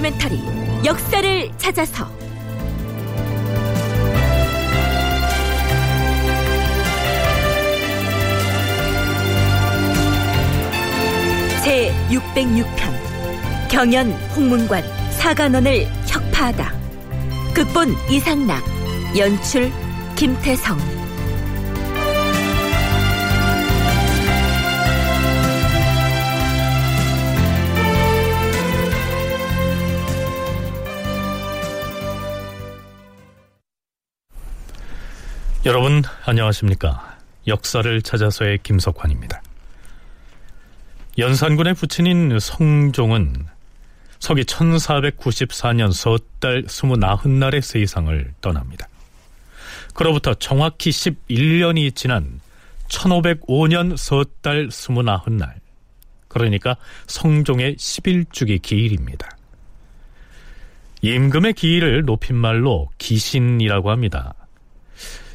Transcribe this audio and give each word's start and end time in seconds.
다큐멘터리 0.00 0.42
역사를 0.84 1.50
찾아서. 1.58 2.08
제 11.62 11.92
606편 12.08 13.68
경연 13.68 14.10
홍문관 14.34 14.82
사관원을 15.12 15.86
혁파하다. 16.06 16.72
극본 17.54 17.94
이상락 18.10 18.62
연출 19.18 19.70
김태성 20.16 20.78
여러분 35.70 36.02
안녕하십니까 36.24 37.16
역사를 37.46 38.02
찾아서의 38.02 38.58
김석환입니다 38.64 39.40
연산군의 41.16 41.74
부친인 41.74 42.40
성종은 42.40 43.46
서기 44.18 44.42
1494년 44.42 45.92
섣달 45.92 46.64
29날의 46.64 47.60
세상을 47.60 48.34
떠납니다. 48.40 48.88
그로부터 49.94 50.34
정확히 50.34 50.90
11년이 50.90 51.94
지난 51.94 52.40
1505년 52.88 53.96
섣달 53.96 54.66
29날 54.66 55.52
그러니까 56.26 56.78
성종의 57.06 57.76
11주기 57.76 58.60
기일입니다. 58.60 59.36
임금의 61.02 61.52
기일을 61.52 62.02
높임말로 62.06 62.88
기신이라고 62.98 63.92
합니다. 63.92 64.34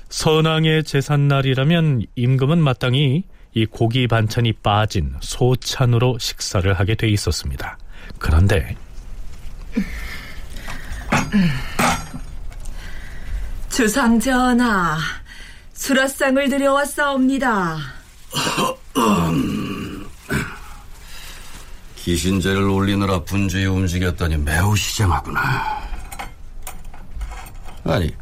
선왕의 0.09 0.83
제삿날이라면 0.83 2.05
임금은 2.15 2.59
마땅히 2.59 3.23
이 3.53 3.65
고기 3.65 4.07
반찬이 4.07 4.53
빠진 4.53 5.13
소찬으로 5.21 6.17
식사를 6.19 6.71
하게 6.73 6.95
돼 6.95 7.07
있었습니다. 7.09 7.77
그런데 8.19 8.75
주상 13.69 14.19
전하, 14.19 14.97
수라상을 15.73 16.49
들여왔사옵니다. 16.49 17.77
기신제를 21.95 22.61
올리느라 22.69 23.23
분주히 23.23 23.65
움직였더니 23.65 24.37
매우 24.37 24.75
시장하구나. 24.75 25.41
아니, 27.83 28.13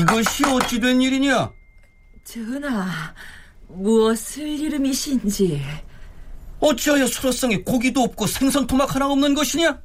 이것이 0.00 0.44
어찌 0.46 0.80
된 0.80 1.00
일이냐? 1.00 1.50
전하, 2.24 3.14
무엇을 3.68 4.46
이름이신지. 4.46 5.62
어찌하여 6.60 7.06
수로성에 7.06 7.62
고기도 7.62 8.02
없고 8.02 8.26
생선 8.26 8.66
토막 8.66 8.94
하나 8.94 9.06
없는 9.06 9.34
것이냐? 9.34 9.78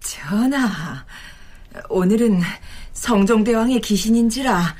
전하, 0.00 1.04
오늘은 1.88 2.40
성종대왕의 2.92 3.80
기신인지라 3.80 4.74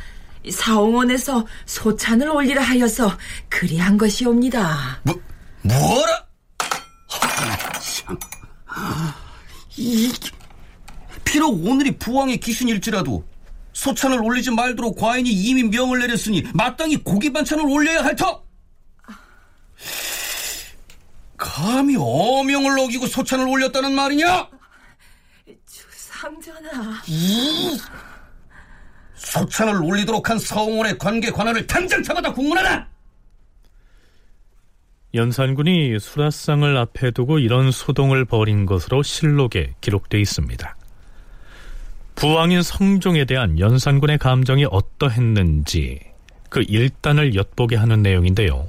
사홍원에서 0.50 1.44
소찬을 1.66 2.28
올리라 2.30 2.62
하여서 2.62 3.10
그리한 3.48 3.98
것이옵니다. 3.98 5.00
뭐, 5.02 5.20
뭐라? 5.62 6.26
참. 8.06 8.18
이, 9.76 10.12
비록 11.24 11.64
오늘이 11.66 11.98
부왕의 11.98 12.38
기신일지라도 12.40 13.24
소찬을 13.78 14.20
올리지 14.20 14.50
말도록 14.50 14.98
과인이 14.98 15.30
이미 15.30 15.62
명을 15.62 16.00
내렸으니 16.00 16.42
마땅히 16.52 16.96
고기 16.96 17.32
반찬을 17.32 17.64
올려야 17.64 18.02
할 18.04 18.16
터. 18.16 18.42
감히 21.36 21.94
어명을 21.96 22.76
어기고 22.80 23.06
소찬을 23.06 23.46
올렸다는 23.46 23.94
말이냐? 23.94 24.48
주상전하. 25.64 27.02
소찬을 29.14 29.80
올리도록 29.80 30.28
한 30.28 30.40
서홍원의 30.40 30.98
관계 30.98 31.30
관할을 31.30 31.68
당장 31.68 32.02
잡아다 32.02 32.32
공문하라! 32.32 32.88
연산군이 35.14 36.00
수라상을 36.00 36.76
앞에 36.76 37.12
두고 37.12 37.38
이런 37.38 37.70
소동을 37.70 38.24
벌인 38.24 38.66
것으로 38.66 39.04
실록에 39.04 39.74
기록돼 39.80 40.20
있습니다. 40.20 40.77
부왕인 42.18 42.62
성종에 42.62 43.26
대한 43.26 43.60
연산군의 43.60 44.18
감정이 44.18 44.66
어떠했는지 44.68 46.00
그 46.50 46.64
일단을 46.66 47.36
엿보게 47.36 47.76
하는 47.76 48.02
내용인데요. 48.02 48.66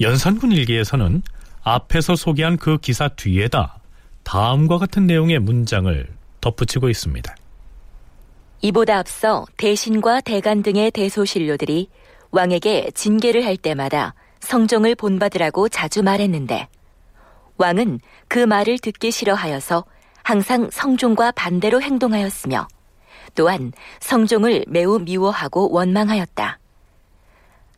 연산군 0.00 0.52
일기에서는 0.52 1.22
앞에서 1.64 2.14
소개한 2.14 2.56
그 2.56 2.78
기사 2.78 3.08
뒤에다 3.08 3.80
다음과 4.22 4.78
같은 4.78 5.08
내용의 5.08 5.40
문장을 5.40 6.06
덧붙이고 6.40 6.88
있습니다. 6.88 7.34
이보다 8.60 8.98
앞서 8.98 9.44
대신과 9.56 10.20
대간 10.20 10.62
등의 10.62 10.92
대소신료들이 10.92 11.88
왕에게 12.30 12.92
징계를 12.94 13.44
할 13.44 13.56
때마다 13.56 14.14
성종을 14.38 14.94
본받으라고 14.94 15.68
자주 15.68 16.04
말했는데 16.04 16.68
왕은 17.56 17.98
그 18.28 18.38
말을 18.38 18.78
듣기 18.78 19.10
싫어하여서 19.10 19.84
항상 20.22 20.70
성종과 20.70 21.32
반대로 21.32 21.80
행동하였으며 21.82 22.68
또한 23.34 23.72
성종을 24.00 24.64
매우 24.68 24.98
미워하고 24.98 25.70
원망하였다. 25.72 26.58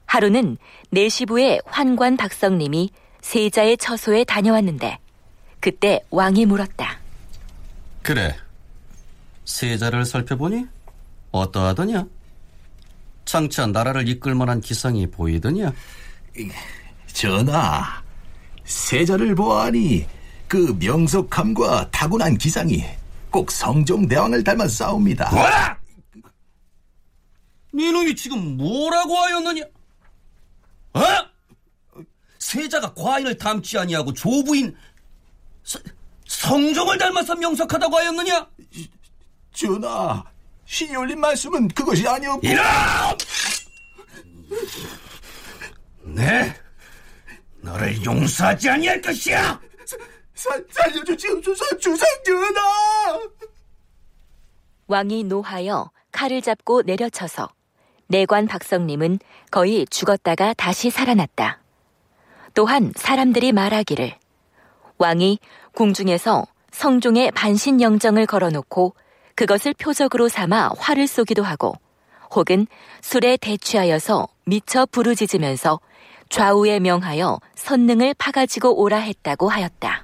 하루는 0.06 0.58
내시부의 0.90 1.60
환관 1.66 2.16
박성님이 2.16 2.90
세자의 3.20 3.78
처소에 3.78 4.24
다녀왔는데 4.24 4.98
그때 5.60 6.00
왕이 6.10 6.46
물었다. 6.46 6.98
그래. 8.02 8.36
세자를 9.44 10.04
살펴보니 10.04 10.66
어떠하더냐? 11.30 12.06
장차 13.24 13.66
나라를 13.66 14.08
이끌 14.08 14.34
만한 14.34 14.60
기상이 14.60 15.06
보이더냐? 15.06 15.72
전하, 17.06 18.02
세자를 18.64 19.34
보아하니 19.34 20.06
그 20.48 20.76
명석함과 20.78 21.90
타고난 21.90 22.36
기상이 22.38 22.84
꼭 23.30 23.50
성종대왕을 23.50 24.44
닮아 24.44 24.68
싸웁니다. 24.68 25.30
뭐라! 25.30 25.78
네놈이 27.72 28.14
지금 28.14 28.56
뭐라고 28.56 29.16
하였느냐? 29.16 29.64
어? 30.94 31.00
세자가 32.38 32.94
과인을 32.94 33.36
닮지 33.36 33.78
아니하고 33.78 34.12
조부인 34.12 34.76
서, 35.64 35.80
성종을 36.26 36.98
닮아서 36.98 37.34
명석하다고 37.34 37.96
하였느냐? 37.96 38.46
전하, 39.52 40.22
신이 40.66 40.94
올린 40.94 41.18
말씀은 41.20 41.68
그것이 41.68 42.06
아니었고 42.06 42.46
이놈! 42.46 42.64
네, 46.14 46.54
너를 47.60 48.04
용서하지 48.04 48.70
아니할 48.70 49.00
것이야! 49.00 49.60
살, 50.34 50.64
살려주시옵소서 50.70 51.78
주상전하! 51.78 53.20
왕이 54.86 55.24
노하여 55.24 55.90
칼을 56.12 56.42
잡고 56.42 56.82
내려쳐서 56.82 57.48
내관 58.06 58.46
박성님은 58.46 59.18
거의 59.50 59.86
죽었다가 59.86 60.54
다시 60.54 60.90
살아났다. 60.90 61.60
또한 62.52 62.92
사람들이 62.94 63.52
말하기를 63.52 64.14
왕이 64.98 65.38
궁중에서 65.72 66.46
성종의 66.70 67.30
반신 67.32 67.80
영정을 67.80 68.26
걸어놓고 68.26 68.94
그것을 69.34 69.74
표적으로 69.74 70.28
삼아 70.28 70.72
화를 70.78 71.06
쏘기도 71.06 71.42
하고 71.42 71.74
혹은 72.34 72.66
술에 73.00 73.36
대취하여서 73.36 74.28
미처 74.44 74.86
부르짖으면서 74.86 75.80
좌우에 76.28 76.80
명하여 76.80 77.40
선능을 77.54 78.14
파가지고 78.14 78.80
오라 78.80 78.98
했다고 78.98 79.48
하였다. 79.48 80.03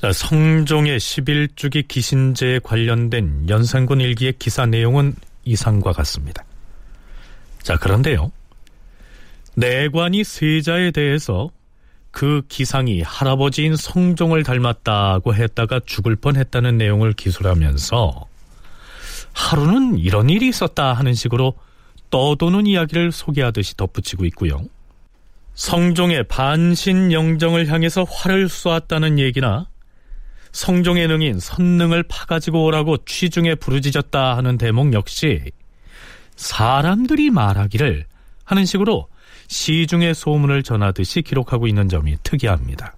자, 0.00 0.12
성종의 0.12 0.98
11주기 0.98 1.86
기신제에 1.86 2.60
관련된 2.60 3.50
연산군 3.50 4.00
일기의 4.00 4.32
기사 4.38 4.64
내용은 4.64 5.14
이상과 5.44 5.92
같습니다. 5.92 6.42
자, 7.62 7.76
그런데요. 7.76 8.32
내관이 9.56 10.24
세자에 10.24 10.92
대해서 10.92 11.50
그 12.10 12.40
기상이 12.48 13.02
할아버지인 13.02 13.76
성종을 13.76 14.42
닮았다고 14.42 15.34
했다가 15.34 15.80
죽을 15.84 16.16
뻔했다는 16.16 16.78
내용을 16.78 17.12
기술하면서 17.12 18.26
하루는 19.34 19.98
이런 19.98 20.30
일이 20.30 20.48
있었다 20.48 20.94
하는 20.94 21.12
식으로 21.12 21.52
떠도는 22.08 22.66
이야기를 22.66 23.12
소개하듯이 23.12 23.76
덧붙이고 23.76 24.24
있고요. 24.24 24.64
성종의 25.52 26.24
반신 26.24 27.12
영정을 27.12 27.68
향해서 27.68 28.04
활을 28.04 28.48
쏘았다는 28.48 29.18
얘기나 29.18 29.66
성종의 30.52 31.08
능인 31.08 31.40
선능을 31.40 32.02
파가지고 32.04 32.64
오라고 32.64 32.98
취중에 33.04 33.54
부르짖었다 33.54 34.36
하는 34.36 34.58
대목 34.58 34.92
역시 34.92 35.42
사람들이 36.36 37.30
말하기를 37.30 38.06
하는 38.44 38.64
식으로 38.64 39.06
시중의 39.48 40.14
소문을 40.14 40.62
전하듯이 40.62 41.22
기록하고 41.22 41.66
있는 41.66 41.88
점이 41.88 42.16
특이합니다. 42.22 42.94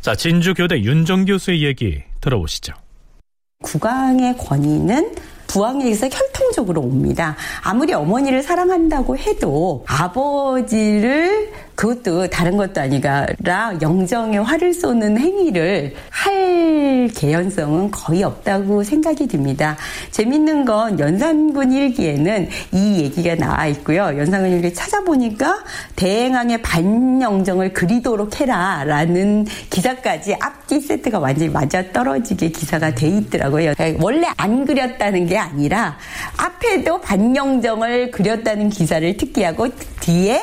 자, 0.00 0.14
진주교대 0.14 0.82
윤정 0.82 1.24
교수의 1.24 1.64
얘기 1.64 2.02
들어보시죠. 2.20 2.74
국왕의 3.62 4.36
권위는 4.36 5.14
부왕에게서 5.46 6.08
혈통적으로 6.08 6.80
옵니다. 6.80 7.36
아무리 7.62 7.92
어머니를 7.92 8.42
사랑한다고 8.42 9.16
해도 9.18 9.84
아버지를 9.86 11.52
그것도 11.74 12.28
다른 12.28 12.56
것도 12.56 12.80
아니라 12.80 13.26
영정에 13.80 14.38
화를 14.38 14.74
쏘는 14.74 15.18
행위를 15.18 15.94
할 16.10 17.08
개연성은 17.14 17.90
거의 17.90 18.22
없다고 18.22 18.82
생각이 18.84 19.26
듭니다. 19.26 19.76
재밌는 20.10 20.64
건 20.64 20.98
연산군 20.98 21.72
일기에는 21.72 22.48
이 22.72 23.02
얘기가 23.02 23.34
나와 23.36 23.66
있고요. 23.68 24.04
연산군 24.16 24.52
일기 24.52 24.72
찾아보니까 24.72 25.64
대행왕의 25.96 26.62
반영정을 26.62 27.72
그리도록 27.72 28.40
해라 28.40 28.84
라는 28.84 29.46
기사까지 29.70 30.36
앞뒤 30.40 30.80
세트가 30.80 31.18
완전히 31.18 31.50
맞아 31.50 31.90
떨어지게 31.92 32.50
기사가 32.50 32.94
돼 32.94 33.08
있더라고요. 33.08 33.72
원래 34.00 34.28
안 34.36 34.64
그렸다는 34.64 35.26
게 35.26 35.38
아니라 35.38 35.96
앞에도 36.36 37.00
반영정을 37.00 38.10
그렸다는 38.10 38.68
기사를 38.68 39.16
특기하고 39.16 39.68
뒤에 40.00 40.40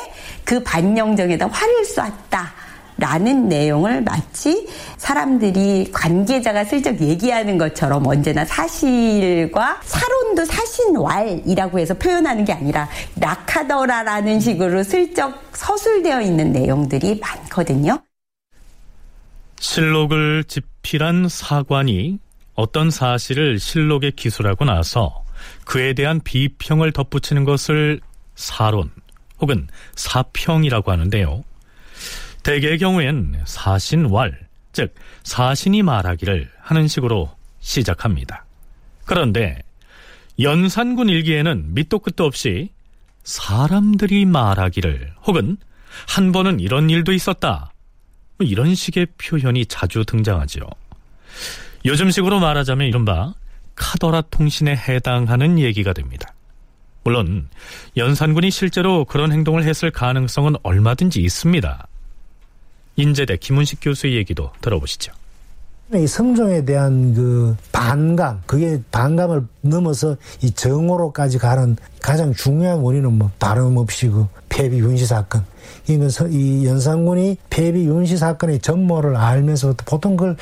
그 0.50 0.60
반영정에다 0.64 1.46
화를 1.46 1.84
쐈다. 1.84 2.52
라는 2.98 3.48
내용을 3.48 4.02
마치 4.02 4.66
사람들이 4.98 5.90
관계자가 5.92 6.64
슬쩍 6.64 7.00
얘기하는 7.00 7.56
것처럼 7.56 8.04
언제나 8.06 8.44
사실과 8.44 9.80
사론도 9.84 10.44
사신왈이라고 10.44 11.78
해서 11.78 11.94
표현하는 11.94 12.44
게 12.44 12.52
아니라 12.52 12.88
낙하더라라는 13.14 14.40
식으로 14.40 14.82
슬쩍 14.82 15.40
서술되어 15.52 16.20
있는 16.20 16.52
내용들이 16.52 17.20
많거든요. 17.20 18.02
실록을 19.60 20.44
집필한 20.44 21.28
사관이 21.30 22.18
어떤 22.54 22.90
사실을 22.90 23.60
실록에 23.60 24.10
기술하고 24.10 24.64
나서 24.64 25.24
그에 25.64 25.94
대한 25.94 26.20
비평을 26.22 26.92
덧붙이는 26.92 27.44
것을 27.44 28.00
사론 28.34 28.90
혹은 29.40 29.68
사평이라고 29.94 30.90
하는데요. 30.90 31.44
대개의 32.42 32.78
경우엔 32.78 33.42
사신왈, 33.44 34.38
즉 34.72 34.94
사신이 35.24 35.82
말하기를 35.82 36.50
하는 36.60 36.88
식으로 36.88 37.30
시작합니다. 37.60 38.44
그런데 39.04 39.58
연산군 40.40 41.08
일기에는 41.08 41.74
밑도 41.74 41.98
끝도 41.98 42.24
없이 42.24 42.70
사람들이 43.24 44.24
말하기를 44.24 45.12
혹은 45.26 45.56
한 46.08 46.32
번은 46.32 46.60
이런 46.60 46.88
일도 46.88 47.12
있었다. 47.12 47.72
뭐 48.38 48.46
이런 48.46 48.74
식의 48.74 49.08
표현이 49.18 49.66
자주 49.66 50.04
등장하죠. 50.04 50.60
요즘식으로 51.84 52.40
말하자면 52.40 52.86
이른바 52.88 53.34
카더라 53.74 54.22
통신에 54.22 54.76
해당하는 54.76 55.58
얘기가 55.58 55.92
됩니다. 55.92 56.32
물론 57.02 57.48
연산군이 57.96 58.50
실제로 58.50 59.04
그런 59.04 59.32
행동을 59.32 59.64
했을 59.64 59.90
가능성은 59.90 60.56
얼마든지 60.62 61.20
있습니다. 61.20 61.86
인제대 62.96 63.36
김은식 63.38 63.78
교수의 63.82 64.16
얘기도 64.16 64.50
들어보시죠. 64.60 65.12
이 65.92 66.06
성종에 66.06 66.64
대한 66.64 67.14
그 67.14 67.56
반감, 67.72 68.40
그게 68.46 68.80
반감을 68.92 69.44
넘어서 69.62 70.16
이 70.40 70.50
정오로까지 70.52 71.38
가는 71.38 71.76
가장 72.00 72.32
중요한 72.32 72.78
원인은 72.78 73.18
뭐 73.18 73.30
다름없이 73.38 74.08
그 74.08 74.26
폐비 74.48 74.78
윤시 74.78 75.06
사건. 75.06 75.44
이면서 75.88 76.28
이 76.28 76.64
연산군이 76.64 77.38
폐비 77.50 77.86
윤시 77.86 78.18
사건의 78.18 78.60
전모를 78.60 79.16
알면서부터 79.16 79.84
보통 79.84 80.16
그걸 80.16 80.36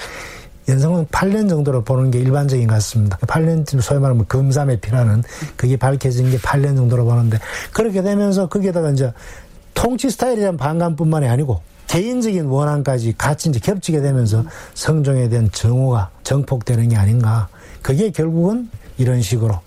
연상은 0.69 1.06
8년 1.06 1.49
정도로 1.49 1.82
보는 1.82 2.11
게 2.11 2.19
일반적인 2.19 2.67
것 2.67 2.75
같습니다. 2.75 3.17
8년쯤 3.19 3.81
소위 3.81 4.00
말하면 4.00 4.26
금삼의 4.26 4.81
피라는 4.81 5.23
그게 5.56 5.76
밝혀진 5.76 6.31
게 6.31 6.38
8년 6.38 6.76
정도로 6.76 7.05
보는데 7.05 7.38
그렇게 7.73 8.03
되면서 8.03 8.49
거기에다가 8.49 8.91
이제 8.91 9.12
통치 9.75 10.11
스타일에 10.11 10.37
대한 10.37 10.56
반감뿐만이 10.56 11.26
아니고 11.26 11.62
개인적인 11.87 12.44
원한까지 12.47 13.15
같이 13.17 13.49
이제 13.49 13.59
겹치게 13.61 14.03
되면서 14.03 14.44
성종에 14.75 15.29
대한 15.31 15.49
정오가 15.53 16.11
정폭되는 16.23 16.88
게 16.91 16.97
아닌가. 16.97 17.49
그게 17.81 18.11
결국은 18.11 18.69
이런 18.99 19.23
식으로 19.23 19.59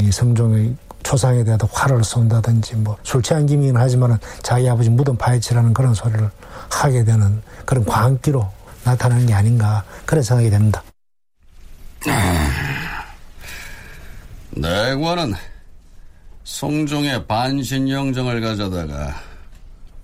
이 0.00 0.10
성종의 0.10 0.74
초상에 1.02 1.44
대한 1.44 1.58
화를 1.70 2.02
쏜다든지 2.02 2.76
뭐 2.76 2.96
술 3.02 3.22
취한 3.22 3.44
김이긴 3.46 3.76
하지만은 3.76 4.16
자기 4.42 4.68
아버지 4.68 4.88
무덤 4.88 5.16
파헤치라는 5.16 5.74
그런 5.74 5.92
소리를 5.92 6.30
하게 6.70 7.04
되는 7.04 7.42
그런 7.66 7.84
광기로 7.84 8.46
나타나는 8.86 9.26
게 9.26 9.34
아닌가 9.34 9.84
그런 10.06 10.22
생각이 10.22 10.48
됩니다. 10.48 10.82
내관은 14.50 15.34
성종의 16.44 17.26
반신영정을 17.26 18.40
가져다가 18.40 19.20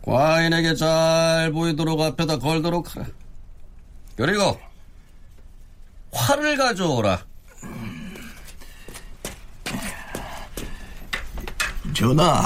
과인에게 0.02 0.74
잘 0.74 1.52
보이도록 1.52 2.00
앞에다 2.00 2.38
걸도록 2.38 2.96
하라. 2.96 3.06
그리고 4.16 4.60
활을 6.12 6.56
가져오라. 6.56 7.24
전하, 11.94 12.42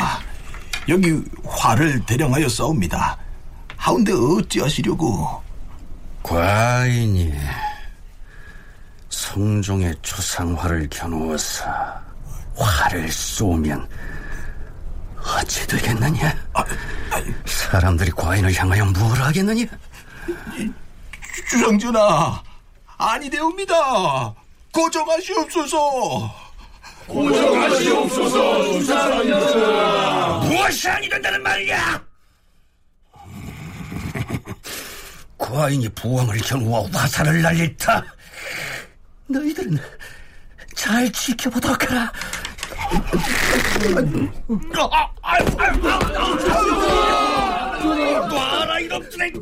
여기 0.89 1.23
활을 1.45 2.05
대령하여 2.05 2.47
싸웁니다. 2.49 3.19
하운데 3.77 4.13
어찌하시려고? 4.13 5.46
과인이 6.27 7.33
성종의 9.09 9.95
초상화를 10.03 10.89
겨누어서 10.91 11.65
화를 12.57 13.09
쏘면 13.13 13.89
어찌 15.23 15.65
되겠느냐? 15.69 16.35
사람들이 17.45 18.11
과인을 18.11 18.53
향하여 18.53 18.87
뭘 18.87 19.17
하겠느냐? 19.21 19.67
주상전하, 21.49 22.43
아니되옵니다. 22.99 24.35
고정하시옵소서. 24.73 26.35
고정하시옵소서, 27.07 28.73
주상전하. 28.73 30.39
무엇이 30.41 30.89
아니 30.89 31.09
된다는 31.09 31.41
말이야? 31.41 32.06
과인이 35.47 35.89
부왕을 35.91 36.39
겨누어 36.39 36.83
화살을 36.93 37.41
날릴다. 37.41 38.05
너희들은 39.29 39.79
잘 40.75 41.11
지켜보도록 41.13 41.89
하라. 41.89 42.13
놔라 48.29 48.81
이놈들의 48.81 49.33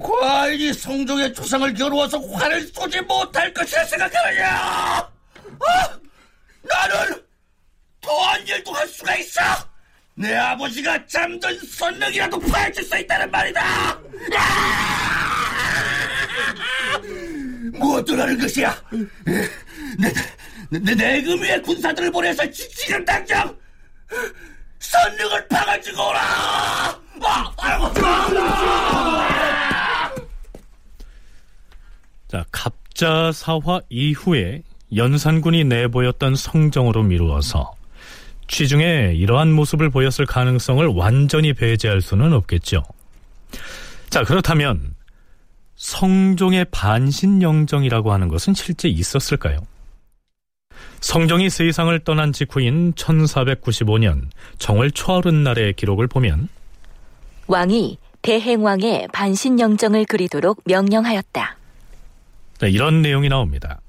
과인이 0.00 0.72
성종의 0.72 1.34
초상을 1.34 1.74
겨누어서 1.74 2.18
화를 2.18 2.66
쏘지 2.68 2.98
못할 3.02 3.52
것이라 3.52 3.84
생각하느냐? 3.84 4.98
어? 4.98 6.00
나는 6.62 7.22
더한 8.00 8.46
일도 8.46 8.72
할 8.72 8.88
수가 8.88 9.16
있어. 9.16 9.40
내 10.14 10.34
아버지가 10.36 11.06
잠든 11.06 11.58
선능이라도 11.60 12.38
파헤칠 12.38 12.84
수 12.84 12.96
있다는 12.98 13.30
말이다. 13.30 13.98
무엇 17.72 18.04
들하는 18.04 18.38
것이야? 18.38 18.76
내, 19.98 20.12
내, 20.70 20.78
내, 20.80 20.94
내금 20.94 21.40
위에 21.42 21.60
군사들을 21.60 22.10
보내서 22.10 22.50
지, 22.50 22.68
지금 22.74 23.04
당장 23.04 23.56
선릉을 24.78 25.48
파가지고 25.48 26.08
오라! 26.08 26.20
아, 27.24 27.52
자, 32.28 32.44
갑자사화 32.50 33.80
이후에 33.88 34.62
연산군이 34.94 35.64
내보였던 35.64 36.34
성정으로 36.34 37.02
미루어서 37.02 37.74
취중에 38.48 39.14
이러한 39.14 39.52
모습을 39.52 39.90
보였을 39.90 40.26
가능성을 40.26 40.86
완전히 40.88 41.52
배제할 41.52 42.00
수는 42.00 42.32
없겠죠. 42.32 42.82
자, 44.10 44.24
그렇다면 44.24 44.94
성종의 45.76 46.66
반신영정이라고 46.70 48.12
하는 48.12 48.28
것은 48.28 48.54
실제 48.54 48.88
있었을까요? 48.88 49.58
성종이 51.00 51.50
세상을 51.50 51.98
떠난 52.00 52.32
직후인 52.32 52.92
1495년 52.92 54.28
정월 54.58 54.92
초하룻날의 54.92 55.74
기록을 55.74 56.06
보면 56.06 56.48
왕이 57.48 57.98
대행왕의 58.22 59.08
반신영정을 59.12 60.04
그리도록 60.04 60.62
명령하였다. 60.64 61.56
네, 62.60 62.70
이런 62.70 63.02
내용이 63.02 63.28
나옵니다. 63.28 63.80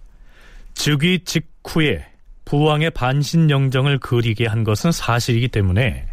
즉위 0.74 1.24
직후에 1.24 2.08
부왕의 2.54 2.92
반신영정을 2.92 3.98
그리게 3.98 4.46
한 4.46 4.64
것은 4.64 4.92
사실이기 4.92 5.48
때문에 5.48 6.06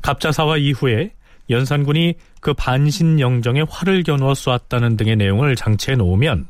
갑자사와 0.00 0.56
이후에 0.56 1.10
연산군이 1.50 2.14
그 2.40 2.54
반신영정에 2.54 3.64
활을 3.68 4.02
겨누어 4.02 4.34
쏘았다는 4.34 4.96
등의 4.96 5.16
내용을 5.16 5.54
장치해 5.54 5.94
놓으면 5.98 6.46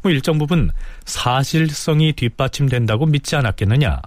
뭐 0.00 0.10
일정 0.10 0.38
부분 0.38 0.70
사실성이 1.04 2.14
뒷받침된다고 2.14 3.04
믿지 3.04 3.36
않았겠느냐. 3.36 4.00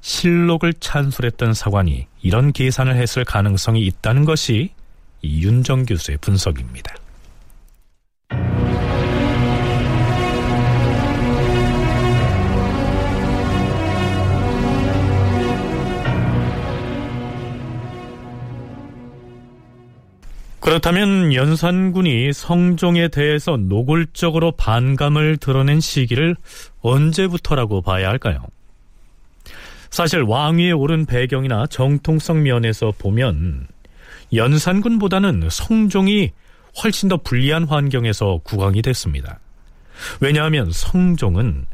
실록을 0.00 0.72
찬술했던 0.72 1.52
사관이 1.52 2.06
이런 2.22 2.54
계산을 2.54 2.96
했을 2.96 3.26
가능성이 3.26 3.84
있다는 3.84 4.24
것이 4.24 4.70
이 5.20 5.42
윤정 5.42 5.84
교수의 5.84 6.16
분석입니다. 6.22 6.94
그렇다면 20.66 21.32
연산군이 21.32 22.32
성종에 22.32 23.06
대해서 23.06 23.56
노골적으로 23.56 24.50
반감을 24.56 25.36
드러낸 25.36 25.78
시기를 25.78 26.34
언제부터라고 26.80 27.82
봐야 27.82 28.08
할까요? 28.08 28.44
사실 29.90 30.22
왕위에 30.22 30.72
오른 30.72 31.06
배경이나 31.06 31.68
정통성 31.68 32.42
면에서 32.42 32.92
보면 32.98 33.68
연산군보다는 34.34 35.50
성종이 35.52 36.32
훨씬 36.82 37.08
더 37.10 37.16
불리한 37.16 37.66
환경에서 37.66 38.40
국왕이 38.42 38.82
됐습니다. 38.82 39.38
왜냐하면 40.18 40.72
성종은 40.72 41.66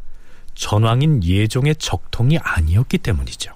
전왕인 0.54 1.24
예종의 1.24 1.76
적통이 1.76 2.36
아니었기 2.36 2.98
때문이죠. 2.98 3.54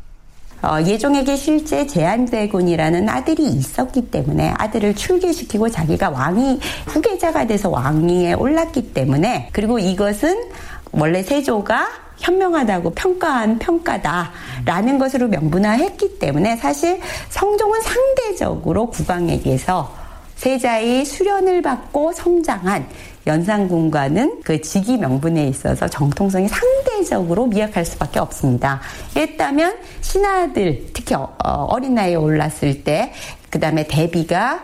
어, 0.62 0.78
예종에게 0.84 1.36
실제 1.36 1.86
제한대군이라는 1.86 3.08
아들이 3.08 3.44
있었기 3.44 4.10
때문에 4.10 4.54
아들을 4.58 4.94
출계시키고 4.94 5.68
자기가 5.68 6.10
왕이 6.10 6.60
후계자가 6.86 7.46
돼서 7.46 7.68
왕위에 7.68 8.32
올랐기 8.34 8.92
때문에 8.94 9.50
그리고 9.52 9.78
이것은 9.78 10.50
원래 10.92 11.22
세조가 11.22 12.06
현명하다고 12.18 12.90
평가한 12.90 13.58
평가다라는 13.58 14.98
것으로 14.98 15.28
명분화했기 15.28 16.18
때문에 16.18 16.56
사실 16.56 17.00
성종은 17.28 17.82
상대적으로 17.82 18.88
국왕에게서 18.88 20.06
세자의 20.36 21.04
수련을 21.04 21.62
받고 21.62 22.12
성장한 22.12 22.86
연산군과는 23.26 24.40
그 24.44 24.60
직위 24.60 24.96
명분에 24.96 25.48
있어서 25.48 25.88
정통성이 25.88 26.48
상 26.48 26.60
대적으로 26.96 27.46
미약할 27.46 27.84
수밖에 27.84 28.18
없습니다. 28.20 28.80
이랬다면 29.14 29.76
신하들 30.00 30.86
특히 30.94 31.14
어, 31.14 31.28
어린 31.44 31.94
나이에 31.94 32.14
올랐을 32.14 32.84
때 32.84 33.12
그다음에 33.50 33.86
대비가 33.86 34.62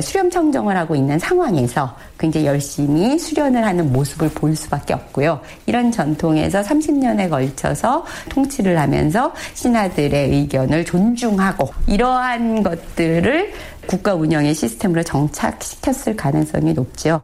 수렴 0.00 0.30
청정을 0.30 0.76
하고 0.76 0.94
있는 0.94 1.18
상황에서 1.18 1.96
굉장히 2.18 2.46
열심히 2.46 3.18
수련을 3.18 3.64
하는 3.66 3.92
모습을 3.92 4.28
볼 4.30 4.54
수밖에 4.54 4.94
없고요. 4.94 5.40
이런 5.66 5.90
전통에서 5.90 6.60
30년에 6.60 7.28
걸쳐서 7.28 8.04
통치를 8.28 8.78
하면서 8.78 9.34
신하들의 9.54 10.30
의견을 10.30 10.84
존중하고 10.84 11.68
이러한 11.88 12.62
것들을 12.62 13.52
국가 13.88 14.14
운영의 14.14 14.54
시스템으로 14.54 15.02
정착시켰을 15.02 16.14
가능성이 16.14 16.72
높죠. 16.72 17.22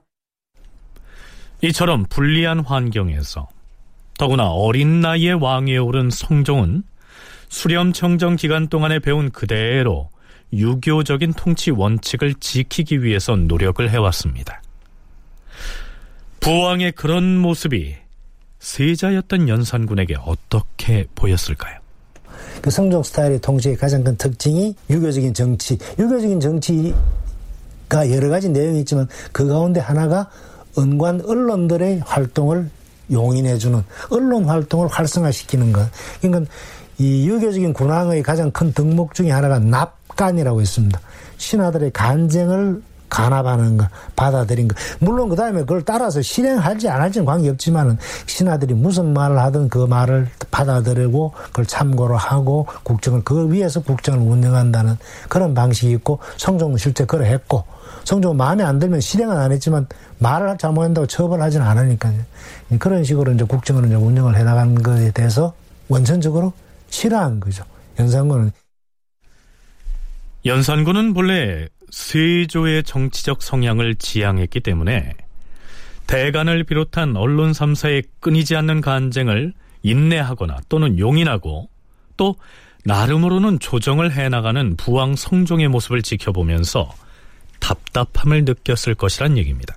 이처럼 1.61 2.07
불리한 2.11 2.61
환경에서 2.61 3.49
더구나 4.23 4.53
어린 4.53 5.01
나이에 5.01 5.33
왕위에 5.33 5.79
오른 5.79 6.09
성종은 6.09 6.85
수렴청정 7.49 8.37
기간 8.37 8.69
동안에 8.69 9.01
배운 9.01 9.33
그대로 9.33 10.11
유교적인 10.53 11.33
통치 11.33 11.73
원칙을 11.73 12.35
지키기 12.35 13.03
위해서 13.03 13.35
노력을 13.35 13.91
해왔습니다. 13.91 14.63
부왕의 16.39 16.93
그런 16.93 17.37
모습이 17.37 17.97
세자였던 18.61 19.49
연산군에게 19.49 20.15
어떻게 20.25 21.05
보였을까요? 21.17 21.81
그 22.61 22.71
성종 22.71 23.03
스타일의 23.03 23.41
통치의 23.41 23.77
가장 23.77 24.05
큰 24.05 24.17
특징이 24.17 24.77
유교적인 24.89 25.35
정치. 25.35 25.77
유교적인 25.99 26.39
정치가 26.39 28.09
여러 28.09 28.29
가지 28.29 28.49
내용이 28.51 28.79
있지만 28.83 29.09
그 29.33 29.49
가운데 29.49 29.81
하나가 29.81 30.31
은관 30.79 31.23
언론들의 31.23 32.03
활동을 32.07 32.71
용인해주는 33.13 33.85
언론 34.11 34.45
활동을 34.45 34.89
활성화시키는 34.89 35.73
것. 35.73 35.89
그러니까 36.21 36.51
이 36.99 37.29
유교적인 37.29 37.73
군왕의 37.73 38.23
가장 38.23 38.51
큰 38.51 38.73
덕목 38.73 39.15
중에 39.15 39.31
하나가 39.31 39.59
납간이라고 39.59 40.61
있습니다. 40.61 41.01
신하들의 41.37 41.93
간쟁을 41.93 42.83
간합하는 43.13 43.77
것, 43.77 43.89
받아들인 44.17 44.69
것. 44.69 44.77
물론 44.99 45.29
그 45.29 45.37
다음에 45.37 45.61
그걸 45.61 45.83
따라서 45.83 46.23
실행할지 46.23 46.89
안 46.89 47.03
할지는 47.03 47.27
관계없지만은 47.27 47.99
신하들이 48.27 48.73
무슨 48.73 49.13
말을 49.13 49.39
하든 49.39 49.69
그 49.69 49.85
말을 49.85 50.29
받아들이고 50.51 51.33
그걸 51.49 51.67
참고로 51.67 52.17
하고 52.17 52.67
국정을 52.85 53.23
그 53.23 53.53
위에서 53.53 53.83
국정을 53.83 54.19
운영한다는 54.19 54.97
그런 55.29 55.53
방식이 55.53 55.93
있고 55.93 56.21
성종은 56.39 56.79
실제 56.79 57.05
그러 57.05 57.25
했고 57.25 57.65
성종은 58.05 58.37
마음에 58.39 58.65
안 58.65 58.79
들면 58.79 59.01
실행은 59.01 59.37
안 59.37 59.53
했지만 59.53 59.87
말을 60.19 60.57
잘못한다고 60.57 61.07
처벌하지는 61.07 61.67
않으니까요. 61.67 62.19
그런 62.79 63.05
식으로 63.05 63.33
이제 63.33 63.45
국정을 63.45 63.87
이제 63.87 63.95
운영을 63.95 64.37
해나가는 64.37 64.75
것에 64.83 65.13
대해서 65.13 65.55
원천적으로 65.89 66.53
싫어한 66.91 67.41
거죠. 67.41 67.65
연산군은. 67.99 68.53
연산군은 70.45 71.15
본래 71.15 71.69
세조의 71.91 72.85
정치적 72.85 73.43
성향을 73.43 73.97
지향했기 73.97 74.61
때문에 74.61 75.15
대간을 76.07 76.65
비롯한 76.65 77.17
언론 77.17 77.53
3사의 77.53 78.07
끊이지 78.21 78.57
않는 78.57 78.81
간쟁을 78.81 79.53
인내하거나 79.83 80.59
또는 80.69 80.99
용인하고 80.99 81.69
또 82.17 82.37
나름으로는 82.85 83.61
조정을 83.61 84.13
해나가는 84.13 84.77
부왕 84.77 85.17
성종의 85.17 85.69
모습을 85.69 86.03
지켜보면서 86.03 86.93
답답함을 87.61 88.45
느꼈을 88.45 88.95
것이란 88.95 89.39
얘기입니다. 89.39 89.77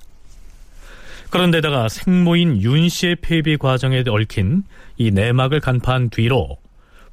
그런데다가 1.35 1.89
생모인 1.89 2.61
윤 2.61 2.87
씨의 2.87 3.17
폐비 3.17 3.57
과정에 3.57 4.05
얽힌 4.07 4.63
이 4.95 5.11
내막을 5.11 5.59
간파한 5.59 6.09
뒤로 6.09 6.57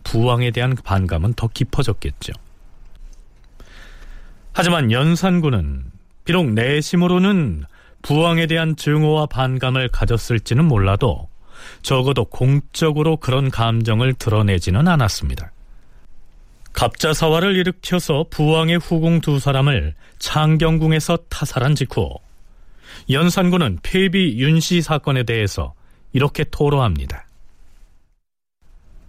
부왕에 0.04 0.52
대한 0.52 0.76
반감은 0.76 1.34
더 1.34 1.48
깊어졌겠죠. 1.48 2.32
하지만 4.52 4.92
연산군은 4.92 5.86
비록 6.24 6.52
내심으로는 6.52 7.64
부왕에 8.02 8.46
대한 8.46 8.76
증오와 8.76 9.26
반감을 9.26 9.88
가졌을지는 9.88 10.66
몰라도 10.66 11.28
적어도 11.82 12.24
공적으로 12.24 13.16
그런 13.16 13.50
감정을 13.50 14.14
드러내지는 14.14 14.86
않았습니다. 14.86 15.50
갑자사화를 16.74 17.56
일으켜서 17.56 18.24
부왕의 18.30 18.78
후궁 18.78 19.20
두 19.20 19.40
사람을 19.40 19.96
창경궁에서 20.20 21.18
타살한 21.28 21.74
직후 21.74 22.20
연산군은 23.10 23.78
폐비 23.82 24.38
윤씨 24.38 24.82
사건에 24.82 25.24
대해서 25.24 25.74
이렇게 26.12 26.44
토로합니다. 26.44 27.26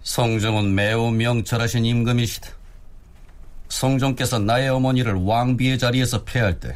성종은 0.04 0.76
매우 0.76 1.12
명철하신 1.12 1.86
임금이시다. 1.86 2.50
성종께서 3.70 4.40
나의 4.40 4.70
어머니를 4.70 5.14
왕비의 5.14 5.80
자리에서 5.80 6.24
폐할 6.24 6.60
때 6.60 6.76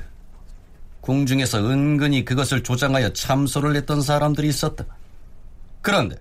궁중에서 1.02 1.60
은근히 1.60 2.26
그것을 2.26 2.64
조장하여 2.64 3.14
참소를 3.14 3.76
했던 3.76 4.02
사람들이 4.02 4.48
있었다. 4.48 4.86
그런데 5.82 6.18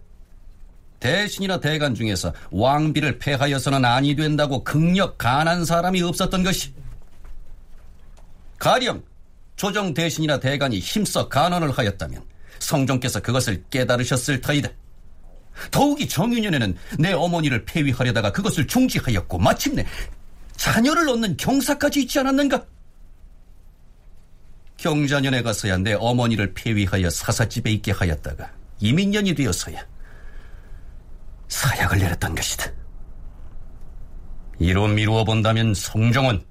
대신이나 1.00 1.61
대간 1.61 1.95
중에서 1.95 2.33
왕비를 2.50 3.19
폐하여서는 3.19 3.85
아니 3.85 4.14
된다고 4.14 4.62
극력 4.64 5.19
간한 5.19 5.64
사람이 5.64 6.02
없었던 6.02 6.43
것이. 6.43 6.73
가령 8.59 9.02
조정 9.56 9.94
대신이나 9.94 10.38
대간이 10.38 10.78
힘써 10.78 11.28
간언을 11.28 11.70
하였다면 11.70 12.22
성종께서 12.58 13.20
그것을 13.20 13.64
깨달으셨을 13.70 14.40
터이다. 14.40 14.68
더욱이 15.70 16.06
정유년에는 16.06 16.76
내 16.98 17.12
어머니를 17.12 17.64
폐위하려다가 17.64 18.32
그것을 18.32 18.66
중지하였고 18.66 19.38
마침내 19.38 19.86
자녀를 20.56 21.08
얻는 21.08 21.36
경사까지 21.38 22.02
있지 22.02 22.18
않았는가? 22.18 22.64
경자년에 24.76 25.42
가서야 25.42 25.78
내 25.78 25.94
어머니를 25.94 26.52
폐위하여 26.52 27.08
사사집에 27.08 27.70
있게 27.72 27.92
하였다가 27.92 28.50
이민년이 28.80 29.34
되어서야 29.34 29.82
사약을 31.48 31.98
내렸던 31.98 32.34
것이다. 32.34 32.70
이로 34.58 34.88
미루어 34.88 35.25
본다면 35.25 35.72
성종은 35.75 36.44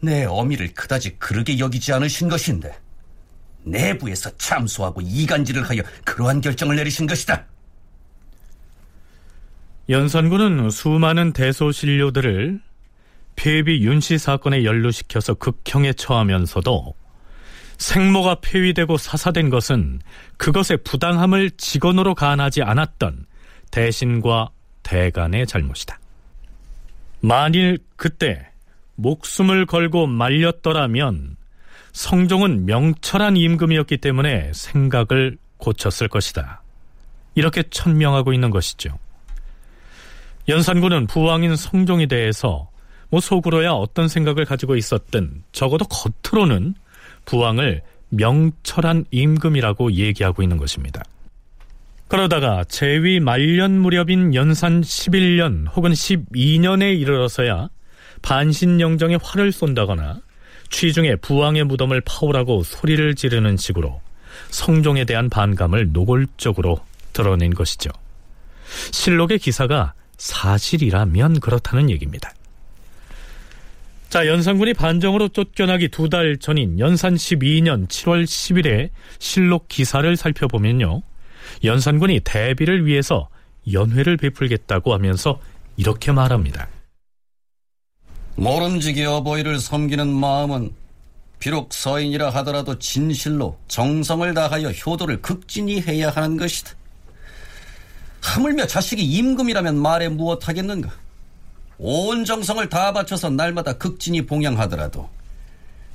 내 0.00 0.24
어미를 0.24 0.72
그다지 0.74 1.16
그르게 1.18 1.58
여기지 1.58 1.92
않으신 1.92 2.28
것인데 2.28 2.74
내부에서 3.62 4.30
참소하고 4.36 5.00
이간질을 5.02 5.68
하여 5.68 5.82
그러한 6.04 6.40
결정을 6.40 6.76
내리신 6.76 7.06
것이다. 7.06 7.44
연산군은 9.88 10.70
수많은 10.70 11.32
대소신료들을 11.32 12.60
폐비 13.36 13.84
윤씨 13.84 14.18
사건에 14.18 14.64
연루시켜서 14.64 15.34
극형에 15.34 15.92
처하면서도 15.94 16.94
생모가 17.78 18.36
폐위되고 18.42 18.98
사사된 18.98 19.50
것은 19.50 20.00
그것의 20.36 20.78
부당함을 20.84 21.50
직언으로 21.52 22.14
간하지 22.14 22.62
않았던 22.62 23.26
대신과 23.70 24.50
대간의 24.82 25.46
잘못이다. 25.46 25.98
만일 27.20 27.78
그때 27.96 28.49
목숨을 29.02 29.66
걸고 29.66 30.06
말렸더라면 30.06 31.36
성종은 31.92 32.66
명철한 32.66 33.36
임금이었기 33.36 33.98
때문에 33.98 34.52
생각을 34.54 35.38
고쳤을 35.56 36.08
것이다. 36.08 36.62
이렇게 37.34 37.62
천명하고 37.70 38.32
있는 38.32 38.50
것이죠. 38.50 38.98
연산군은 40.48 41.06
부왕인 41.06 41.56
성종에 41.56 42.06
대해서 42.06 42.68
뭐 43.10 43.20
속으로야 43.20 43.72
어떤 43.72 44.08
생각을 44.08 44.44
가지고 44.44 44.76
있었든 44.76 45.42
적어도 45.52 45.84
겉으로는 45.86 46.74
부왕을 47.24 47.82
명철한 48.10 49.06
임금이라고 49.10 49.92
얘기하고 49.92 50.42
있는 50.42 50.56
것입니다. 50.56 51.02
그러다가 52.08 52.64
재위 52.64 53.20
말년 53.20 53.78
무렵인 53.78 54.34
연산 54.34 54.80
11년 54.80 55.66
혹은 55.76 55.92
12년에 55.92 56.98
이르러서야 56.98 57.68
반신영정에 58.22 59.18
활을 59.22 59.52
쏜다거나 59.52 60.20
취중에 60.70 61.16
부왕의 61.16 61.64
무덤을 61.64 62.00
파오라고 62.02 62.62
소리를 62.62 63.14
지르는 63.14 63.56
식으로 63.56 64.00
성종에 64.50 65.04
대한 65.04 65.28
반감을 65.28 65.92
노골적으로 65.92 66.78
드러낸 67.12 67.52
것이죠. 67.54 67.90
실록의 68.92 69.38
기사가 69.40 69.94
사실이라면 70.16 71.40
그렇다는 71.40 71.90
얘기입니다. 71.90 72.32
자, 74.10 74.26
연산군이 74.26 74.74
반정으로 74.74 75.28
쫓겨나기 75.28 75.88
두 75.88 76.08
달 76.08 76.36
전인 76.38 76.78
연산 76.78 77.14
12년 77.14 77.88
7월 77.88 78.24
10일에 78.24 78.90
실록 79.18 79.68
기사를 79.68 80.16
살펴보면요. 80.16 81.02
연산군이 81.64 82.20
대비를 82.24 82.86
위해서 82.86 83.28
연회를 83.72 84.16
베풀겠다고 84.16 84.92
하면서 84.92 85.40
이렇게 85.76 86.12
말합니다. 86.12 86.68
모름지기 88.40 89.04
어버이를 89.04 89.58
섬기는 89.60 90.08
마음은 90.08 90.74
비록 91.38 91.74
서인이라 91.74 92.30
하더라도 92.30 92.78
진실로 92.78 93.58
정성을 93.68 94.32
다하여 94.32 94.70
효도를 94.70 95.20
극진히 95.20 95.82
해야 95.82 96.08
하는 96.08 96.38
것이다. 96.38 96.70
하물며 98.22 98.66
자식이 98.66 99.04
임금이라면 99.04 99.76
말에 99.76 100.08
무엇하겠는가? 100.08 100.90
온 101.76 102.24
정성을 102.24 102.66
다 102.70 102.94
바쳐서 102.94 103.28
날마다 103.28 103.74
극진히 103.74 104.24
봉양하더라도 104.24 105.10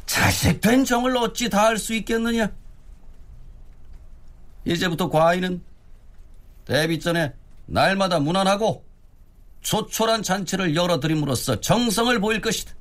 자식 0.05 0.61
된 0.61 0.85
정을 0.85 1.17
어찌 1.17 1.49
다할 1.49 1.79
수 1.79 1.95
있겠느냐? 1.95 2.51
이제부터 4.65 5.09
과인은 5.09 5.63
대비 6.65 6.99
전에 6.99 7.33
날마다 7.65 8.19
무난하고 8.19 8.85
조촐한 9.65 10.21
잔치를 10.21 10.75
열어드림으로써 10.75 11.59
정성을 11.59 12.19
보일 12.19 12.39
것이다. 12.39 12.71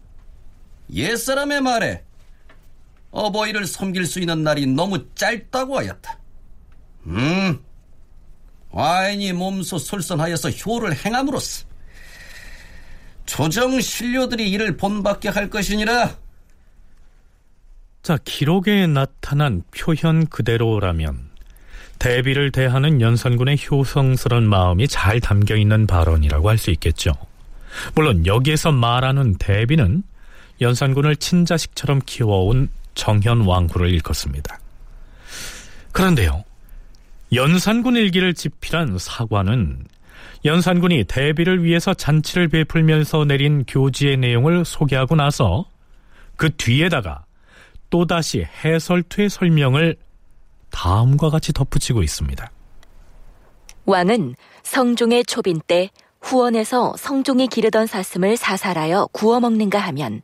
옛사람의 0.92 1.62
말에 1.62 2.04
어버이를 3.10 3.66
섬길 3.66 4.04
수 4.04 4.20
있는 4.20 4.42
날이 4.42 4.66
너무 4.66 5.06
짧다고 5.14 5.78
하였다. 5.78 6.18
음, 7.06 7.58
와인이 8.70 9.32
몸소 9.32 9.78
솔선하여서 9.78 10.50
효를 10.50 10.94
행함으로써 10.94 11.64
조정 13.24 13.80
신료들이 13.80 14.50
이를 14.50 14.76
본받게 14.76 15.30
할 15.30 15.48
것이니라. 15.48 16.18
자, 18.02 18.18
기록에 18.22 18.86
나타난 18.86 19.62
표현 19.70 20.26
그대로라면 20.26 21.23
대비를 22.04 22.52
대하는 22.52 23.00
연산군의 23.00 23.56
효성스러운 23.56 24.46
마음이 24.46 24.88
잘 24.88 25.20
담겨 25.20 25.56
있는 25.56 25.86
발언이라고 25.86 26.50
할 26.50 26.58
수 26.58 26.70
있겠죠. 26.72 27.12
물론 27.94 28.26
여기에서 28.26 28.72
말하는 28.72 29.36
대비는 29.38 30.02
연산군을 30.60 31.16
친자식처럼 31.16 32.02
키워온 32.04 32.68
정현 32.94 33.46
왕후를 33.46 33.88
일컫습니다. 33.88 34.58
그런데요, 35.92 36.44
연산군 37.32 37.96
일기를 37.96 38.34
집필한 38.34 38.98
사관은 38.98 39.86
연산군이 40.44 41.04
대비를 41.04 41.64
위해서 41.64 41.94
잔치를 41.94 42.48
베풀면서 42.48 43.24
내린 43.24 43.64
교지의 43.66 44.18
내용을 44.18 44.66
소개하고 44.66 45.16
나서 45.16 45.64
그 46.36 46.54
뒤에다가 46.54 47.24
또다시 47.88 48.46
해설투의 48.62 49.30
설명을 49.30 49.96
다음과 50.74 51.30
같이 51.30 51.52
덧붙이고 51.52 52.02
있습니다. 52.02 52.50
왕은 53.86 54.34
성종의 54.64 55.24
초빈 55.24 55.60
때 55.66 55.90
후원에서 56.20 56.94
성종이 56.98 57.46
기르던 57.46 57.86
사슴을 57.86 58.36
사살하여 58.36 59.08
구워 59.12 59.40
먹는가 59.40 59.78
하면 59.78 60.22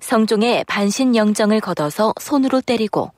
성종의 0.00 0.64
반신 0.64 1.14
영정을 1.14 1.60
걷어서 1.60 2.14
손으로 2.20 2.60
때리고 2.60 3.12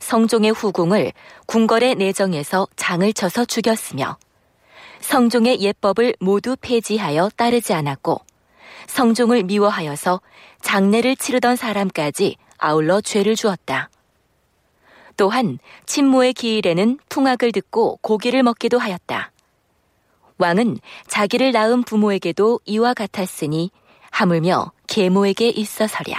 성종의 0.00 0.50
후궁을 0.52 1.12
궁궐의 1.46 1.94
내정에서 1.96 2.66
장을 2.76 3.12
쳐서 3.12 3.44
죽였으며 3.44 4.16
성종의 5.00 5.60
예법을 5.60 6.16
모두 6.18 6.56
폐지하여 6.60 7.30
따르지 7.36 7.72
않았고 7.72 8.20
성종을 8.86 9.44
미워하여서 9.44 10.20
장례를 10.62 11.16
치르던 11.16 11.56
사람까지 11.56 12.36
아울러 12.58 13.00
죄를 13.00 13.36
주었다. 13.36 13.90
또한 15.16 15.58
친모의 15.86 16.32
기일에는 16.32 16.98
풍악을 17.08 17.52
듣고 17.52 17.98
고기를 18.02 18.42
먹기도 18.42 18.78
하였다. 18.78 19.32
왕은 20.38 20.78
자기를 21.06 21.52
낳은 21.52 21.82
부모에게도 21.82 22.60
이와 22.64 22.94
같았으니 22.94 23.70
하물며 24.10 24.72
계모에게 24.86 25.48
있어서랴. 25.50 26.16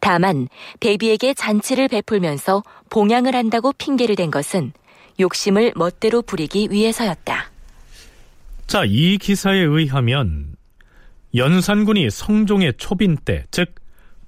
다만 0.00 0.48
대비에게 0.80 1.34
잔치를 1.34 1.88
베풀면서 1.88 2.62
봉양을 2.90 3.34
한다고 3.34 3.72
핑계를 3.72 4.16
댄 4.16 4.30
것은 4.30 4.72
욕심을 5.20 5.72
멋대로 5.74 6.22
부리기 6.22 6.68
위해서였다. 6.70 7.50
자, 8.66 8.84
이 8.86 9.18
기사에 9.18 9.58
의하면 9.58 10.54
연산군이 11.34 12.10
성종의 12.10 12.74
초빈 12.78 13.16
때, 13.24 13.44
즉 13.50 13.74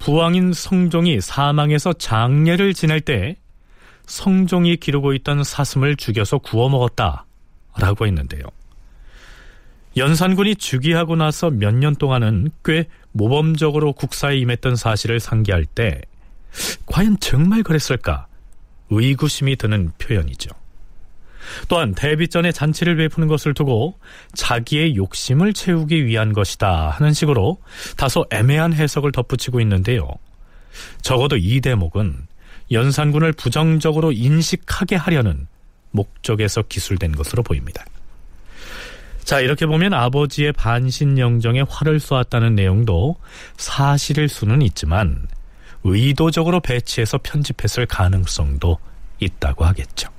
부왕인 0.01 0.53
성종이 0.53 1.21
사망해서 1.21 1.93
장례를 1.93 2.73
지낼 2.73 3.01
때 3.01 3.35
성종이 4.07 4.77
기르고 4.77 5.13
있던 5.13 5.43
사슴을 5.43 5.95
죽여서 5.95 6.39
구워 6.39 6.69
먹었다 6.69 7.25
라고 7.77 8.07
했는데요. 8.07 8.41
연산군이 9.97 10.55
즉위하고 10.55 11.15
나서 11.15 11.51
몇 11.51 11.75
년 11.75 11.95
동안은 11.95 12.49
꽤 12.65 12.87
모범적으로 13.11 13.93
국사에 13.93 14.37
임했던 14.37 14.75
사실을 14.75 15.19
상기할 15.19 15.65
때 15.65 16.01
과연 16.87 17.19
정말 17.19 17.61
그랬을까 17.61 18.25
의구심이 18.89 19.55
드는 19.55 19.91
표현이죠. 19.99 20.49
또한 21.67 21.93
데뷔 21.95 22.27
전에 22.27 22.51
잔치를 22.51 22.95
베푸는 22.95 23.27
것을 23.27 23.53
두고 23.53 23.97
자기의 24.33 24.95
욕심을 24.95 25.53
채우기 25.53 26.05
위한 26.05 26.33
것이다 26.33 26.89
하는 26.89 27.13
식으로 27.13 27.57
다소 27.97 28.25
애매한 28.31 28.73
해석을 28.73 29.11
덧붙이고 29.11 29.59
있는데요. 29.61 30.09
적어도 31.01 31.37
이 31.37 31.61
대목은 31.61 32.27
연산군을 32.71 33.33
부정적으로 33.33 34.11
인식하게 34.11 34.95
하려는 34.95 35.47
목적에서 35.91 36.63
기술된 36.63 37.13
것으로 37.13 37.43
보입니다. 37.43 37.83
자, 39.23 39.39
이렇게 39.39 39.65
보면 39.65 39.93
아버지의 39.93 40.53
반신영정에 40.53 41.63
화를 41.69 41.99
쏘았다는 41.99 42.55
내용도 42.55 43.17
사실일 43.57 44.29
수는 44.29 44.61
있지만 44.61 45.27
의도적으로 45.83 46.59
배치해서 46.59 47.19
편집했을 47.21 47.85
가능성도 47.85 48.77
있다고 49.19 49.65
하겠죠. 49.65 50.09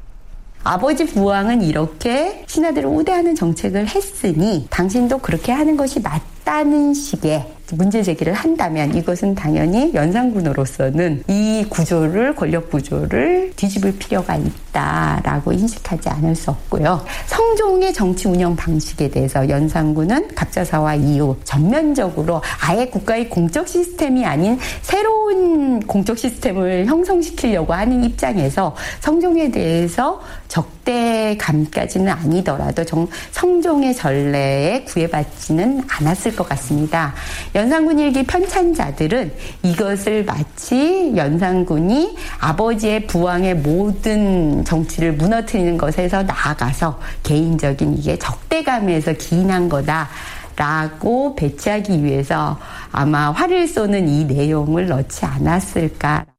아버지 0.65 1.05
부왕은 1.07 1.63
이렇게 1.63 2.45
신하들을 2.47 2.89
우대하는 2.89 3.35
정책을 3.35 3.89
했으니 3.89 4.67
당신도 4.71 5.19
그렇게 5.19 5.53
하는 5.53 5.77
것이 5.77 6.01
맞다 6.01 6.32
는 6.45 6.93
식의 6.93 7.47
문제 7.75 8.03
제기를 8.03 8.35
한다면 8.35 8.95
이것은 8.95 9.35
당연히 9.35 9.93
연산군으로서는 9.95 11.25
이 11.29 11.65
구조를 11.71 12.35
권력 12.35 12.71
구조를 12.71 13.53
뒤집을 13.57 13.97
필요가 13.97 14.37
있다라고 14.37 15.53
인식하지 15.53 16.09
않을 16.11 16.35
수 16.35 16.51
없고요. 16.51 17.05
성종의 17.27 17.95
정치 17.95 18.29
운영 18.29 18.55
방식에 18.55 19.09
대해서 19.09 19.49
연산군은 19.49 20.35
갑자사와 20.35 20.97
이후 20.97 21.37
전면적으로 21.45 22.43
아예 22.61 22.87
국가의 22.87 23.31
공적 23.31 23.67
시스템이 23.67 24.25
아닌 24.27 24.59
새로운 24.83 25.81
공적 25.81 26.19
시스템을 26.19 26.87
형성시키려고 26.87 27.73
하는 27.73 28.05
입장에서 28.05 28.75
성종에 29.01 29.51
대해서 29.51 30.21
적대감까지는 30.49 32.09
아니더라도 32.09 32.85
정, 32.85 33.09
성종의 33.31 33.95
전례에 33.95 34.85
구애받지는 34.85 35.83
않았을 35.89 36.32
것 36.37 36.49
같습니다. 36.49 37.15
연산군 37.55 37.99
일기 37.99 38.25
편찬자들은 38.25 39.33
이것을 39.63 40.25
마치 40.25 41.13
연산군이 41.17 42.17
아버지의 42.41 43.07
부왕의 43.07 43.57
모든 43.57 44.65
정치를 44.65 45.13
무너뜨리는 45.15 45.79
것에서 45.79 46.23
나아가서 46.23 46.99
개인적인 47.23 47.99
이게 47.99 48.19
적대감에서 48.19 49.15
기인한 49.15 49.69
거다. 49.69 50.09
라고 50.55 51.35
배치하기 51.35 52.05
위해서 52.05 52.59
아마 52.93 53.31
화를 53.31 53.67
쏘는 53.67 54.07
이 54.07 54.25
내용을 54.27 54.87
넣지 54.87 55.25
않았을까. 55.25 56.32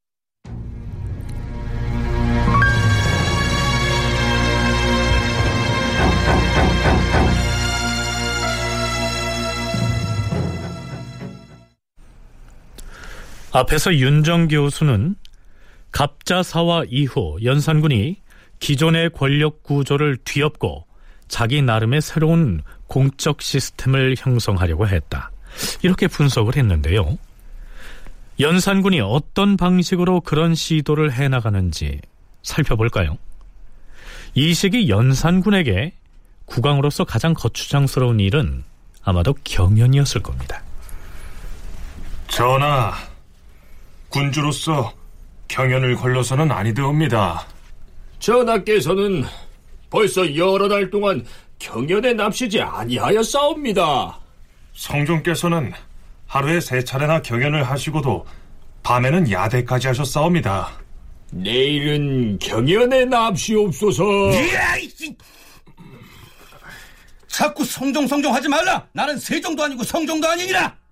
앞에서 13.53 13.93
윤정 13.93 14.47
교수는 14.47 15.15
갑자사화 15.91 16.85
이후 16.89 17.37
연산군이 17.43 18.19
기존의 18.59 19.11
권력 19.11 19.61
구조를 19.61 20.17
뒤엎고 20.17 20.87
자기 21.27 21.61
나름의 21.61 22.01
새로운 22.01 22.63
공적 22.87 23.43
시스템을 23.43 24.15
형성하려고 24.17 24.87
했다. 24.87 25.31
이렇게 25.83 26.07
분석을 26.07 26.55
했는데요. 26.57 27.19
연산군이 28.39 29.01
어떤 29.01 29.55
방식으로 29.55 30.21
그런 30.21 30.55
시도를 30.55 31.11
해나가는지 31.11 32.01
살펴볼까요? 32.41 33.19
이 34.33 34.55
시기 34.55 34.89
연산군에게 34.89 35.93
국왕으로서 36.45 37.03
가장 37.03 37.35
거추장스러운 37.35 38.19
일은 38.19 38.63
아마도 39.03 39.35
경연이었을 39.43 40.23
겁니다. 40.23 40.63
전하, 42.27 42.93
군주로서 44.13 44.93
경연을 45.47 45.95
걸러서는 45.95 46.51
아니되옵니다. 46.51 47.47
전하께서는 48.19 49.25
벌써 49.89 50.35
여러 50.35 50.69
달 50.69 50.91
동안 50.91 51.25
경연에 51.57 52.13
납시지 52.13 52.61
아니하였사옵니다. 52.61 54.19
성종께서는 54.73 55.73
하루에 56.27 56.61
세 56.61 56.83
차례나 56.83 57.23
경연을 57.23 57.63
하시고도 57.63 58.25
밤에는 58.83 59.31
야대까지 59.31 59.87
하셨사옵니다. 59.87 60.71
내일은 61.31 62.37
경연에 62.37 63.05
납시옵소서. 63.05 64.03
자꾸 67.27 67.65
성종 67.65 68.05
성종 68.05 68.33
하지 68.33 68.47
말라. 68.47 68.85
나는 68.91 69.17
세종도 69.17 69.63
아니고 69.63 69.83
성종도 69.83 70.27
아니니라. 70.27 70.82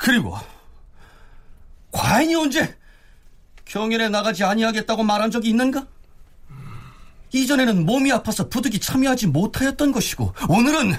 그리고 0.00 0.34
과인이 1.92 2.34
언제 2.34 2.74
경연에 3.66 4.08
나가지 4.08 4.42
아니하겠다고 4.42 5.02
말한 5.02 5.30
적이 5.30 5.50
있는가? 5.50 5.86
이전에는 7.32 7.84
몸이 7.84 8.10
아파서 8.10 8.48
부득이 8.48 8.80
참여하지 8.80 9.26
못하였던 9.28 9.92
것이고 9.92 10.34
오늘은 10.48 10.94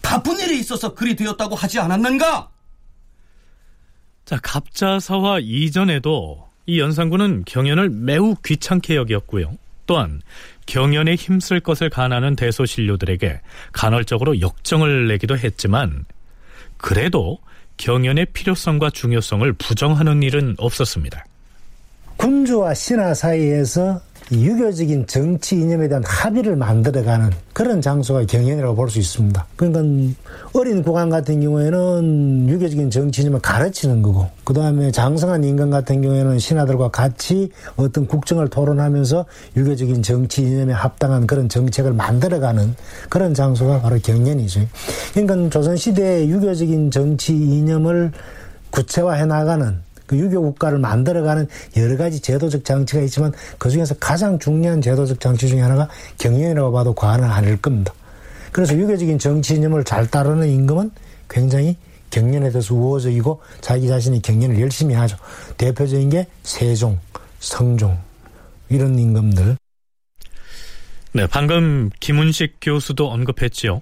바쁜 0.00 0.38
일이 0.38 0.60
있어서 0.60 0.94
그리 0.94 1.16
되었다고 1.16 1.56
하지 1.56 1.80
않았는가? 1.80 2.48
자, 4.24 4.38
갑자사와 4.40 5.40
이전에도 5.40 6.48
이 6.66 6.78
연산군은 6.78 7.44
경연을 7.46 7.90
매우 7.90 8.36
귀찮게 8.44 8.94
여겼고요. 8.94 9.58
또한 9.86 10.22
경연에 10.66 11.16
힘쓸 11.16 11.58
것을 11.58 11.90
가하는 11.90 12.36
대소신료들에게 12.36 13.40
간헐적으로 13.72 14.40
역정을 14.40 15.08
내기도 15.08 15.36
했지만 15.36 16.04
그래도 16.82 17.38
경연의 17.78 18.26
필요성과 18.34 18.90
중요성을 18.90 19.50
부정하는 19.54 20.22
일은 20.22 20.56
없었습니다. 20.58 21.24
군주와 22.18 22.74
신하 22.74 23.14
사이에서 23.14 24.00
유교적인 24.30 25.06
정치 25.06 25.56
이념에 25.56 25.88
대한 25.88 26.02
합의를 26.06 26.56
만들어가는 26.56 27.30
그런 27.52 27.80
장소가 27.80 28.24
경연이라고 28.24 28.74
볼 28.74 28.88
수 28.88 28.98
있습니다. 28.98 29.46
그러니까 29.56 30.14
어린 30.52 30.82
국왕 30.82 31.10
같은 31.10 31.40
경우에는 31.40 32.48
유교적인 32.48 32.90
정치 32.90 33.22
이념을 33.22 33.40
가르치는 33.40 34.02
거고, 34.02 34.28
그 34.44 34.52
다음에 34.54 34.90
장성한 34.90 35.44
인간 35.44 35.70
같은 35.70 36.02
경우에는 36.02 36.38
신하들과 36.38 36.90
같이 36.90 37.50
어떤 37.76 38.06
국정을 38.06 38.48
토론하면서 38.48 39.24
유교적인 39.56 40.02
정치 40.02 40.42
이념에 40.42 40.72
합당한 40.72 41.26
그런 41.26 41.48
정책을 41.48 41.92
만들어가는 41.92 42.74
그런 43.08 43.34
장소가 43.34 43.80
바로 43.80 43.98
경연이죠. 43.98 44.60
그러니까 45.14 45.50
조선시대의 45.50 46.30
유교적인 46.30 46.90
정치 46.90 47.34
이념을 47.34 48.12
구체화해 48.70 49.26
나가는 49.26 49.80
그 50.12 50.18
유교 50.18 50.42
국가를 50.42 50.78
만들어가는 50.78 51.48
여러 51.78 51.96
가지 51.96 52.20
제도적 52.20 52.66
장치가 52.66 53.00
있지만 53.04 53.32
그 53.56 53.70
중에서 53.70 53.94
가장 53.94 54.38
중요한 54.38 54.82
제도적 54.82 55.20
장치 55.20 55.48
중에 55.48 55.62
하나가 55.62 55.88
경연이라고 56.18 56.70
봐도 56.70 56.92
과언은 56.92 57.30
아닐 57.30 57.56
겁니다. 57.56 57.94
그래서 58.52 58.76
유교적인 58.76 59.18
정치 59.18 59.54
이념을 59.54 59.84
잘 59.84 60.06
따르는 60.06 60.50
임금은 60.50 60.90
굉장히 61.30 61.78
경연에 62.10 62.50
대해서 62.50 62.74
우호적이고 62.74 63.40
자기 63.62 63.88
자신이 63.88 64.20
경연을 64.20 64.60
열심히 64.60 64.94
하죠. 64.96 65.16
대표적인 65.56 66.10
게 66.10 66.26
세종, 66.42 67.00
성종 67.40 67.98
이런 68.68 68.98
임금들. 68.98 69.56
네, 71.14 71.26
방금 71.26 71.88
김은식 72.00 72.58
교수도 72.60 73.10
언급했지요. 73.10 73.80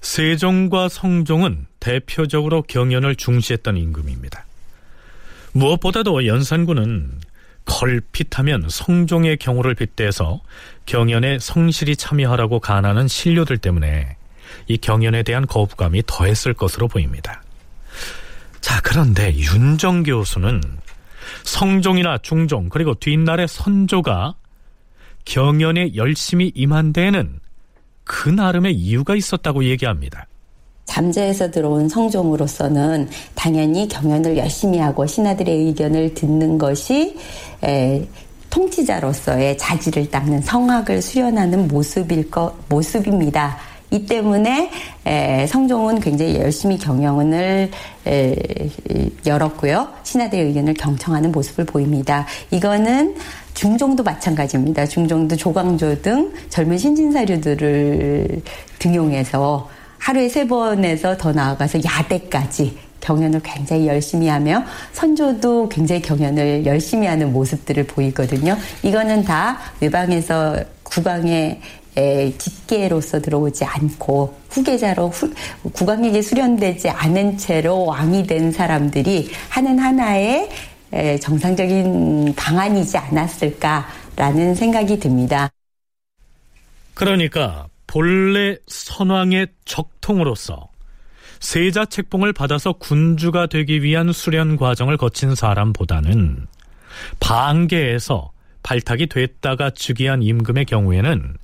세종과 0.00 0.88
성종은 0.88 1.66
대표적으로 1.78 2.62
경연을 2.62 3.14
중시했던 3.14 3.76
임금입니다. 3.76 4.45
무엇보다도 5.56 6.26
연산군은 6.26 7.20
걸핏하면 7.64 8.68
성종의 8.68 9.38
경우를 9.38 9.74
빗대서 9.74 10.40
경연에 10.84 11.38
성실히 11.40 11.96
참여하라고 11.96 12.60
간하는 12.60 13.08
신료들 13.08 13.58
때문에 13.58 14.16
이 14.68 14.76
경연에 14.76 15.22
대한 15.22 15.46
거부감이 15.46 16.02
더했을 16.06 16.54
것으로 16.54 16.88
보입니다. 16.88 17.42
자, 18.60 18.80
그런데 18.82 19.34
윤정 19.34 20.04
교수는 20.04 20.60
성종이나 21.42 22.18
중종 22.18 22.68
그리고 22.68 22.94
뒷날의 22.94 23.48
선조가 23.48 24.34
경연에 25.24 25.96
열심히 25.96 26.52
임한 26.54 26.92
데에는 26.92 27.40
그 28.04 28.28
나름의 28.28 28.74
이유가 28.74 29.16
있었다고 29.16 29.64
얘기합니다. 29.64 30.26
잠재에서 30.96 31.50
들어온 31.50 31.90
성종으로서는 31.90 33.08
당연히 33.34 33.86
경연을 33.86 34.38
열심히 34.38 34.78
하고 34.78 35.06
신하들의 35.06 35.54
의견을 35.54 36.14
듣는 36.14 36.56
것이 36.56 37.18
에, 37.62 38.02
통치자로서의 38.48 39.58
자질을 39.58 40.10
닦는 40.10 40.40
성학을 40.40 41.02
수련하는 41.02 41.68
모습일 41.68 42.30
것 42.30 42.54
모습입니다. 42.70 43.58
이 43.90 44.06
때문에 44.06 44.70
에, 45.04 45.46
성종은 45.46 46.00
굉장히 46.00 46.36
열심히 46.36 46.78
경영을 46.78 47.70
에, 48.06 48.34
열었고요. 49.26 49.88
신하들의 50.02 50.46
의견을 50.46 50.72
경청하는 50.72 51.30
모습을 51.30 51.66
보입니다. 51.66 52.26
이거는 52.50 53.16
중종도 53.52 54.02
마찬가지입니다. 54.02 54.86
중종도 54.86 55.36
조광조 55.36 56.00
등 56.00 56.32
젊은 56.48 56.78
신진사류들을 56.78 58.40
등용해서 58.78 59.75
하루에 59.98 60.28
세 60.28 60.46
번에서 60.46 61.16
더 61.16 61.32
나아가서 61.32 61.80
야대까지 61.84 62.78
경연을 63.00 63.40
굉장히 63.42 63.86
열심히 63.86 64.28
하며 64.28 64.64
선조도 64.92 65.68
굉장히 65.68 66.02
경연을 66.02 66.66
열심히 66.66 67.06
하는 67.06 67.32
모습들을 67.32 67.86
보이거든요. 67.86 68.56
이거는 68.82 69.24
다 69.24 69.58
외방에서 69.80 70.56
국왕의 70.82 71.60
직계로서 72.36 73.20
들어오지 73.22 73.64
않고 73.64 74.34
후계자로 74.50 75.08
후, 75.08 75.32
국왕에게 75.72 76.20
수련되지 76.20 76.90
않은 76.90 77.38
채로 77.38 77.84
왕이 77.86 78.26
된 78.26 78.52
사람들이 78.52 79.30
하는 79.48 79.78
하나의 79.78 80.48
정상적인 81.20 82.34
방안이지 82.36 82.98
않았을까라는 82.98 84.54
생각이 84.54 84.98
듭니다. 84.98 85.50
그러니까 86.94 87.66
본래 87.86 88.56
선왕의 88.66 89.48
적통으로서 89.64 90.68
세자 91.40 91.86
책봉을 91.86 92.32
받아서 92.32 92.72
군주가 92.72 93.46
되기 93.46 93.82
위한 93.82 94.12
수련 94.12 94.56
과정을 94.56 94.96
거친 94.96 95.34
사람보다는 95.34 96.46
방계에서 97.20 98.32
발탁이 98.62 99.06
됐다가 99.06 99.70
즉위한 99.70 100.22
임금의 100.22 100.64
경우에는 100.64 101.36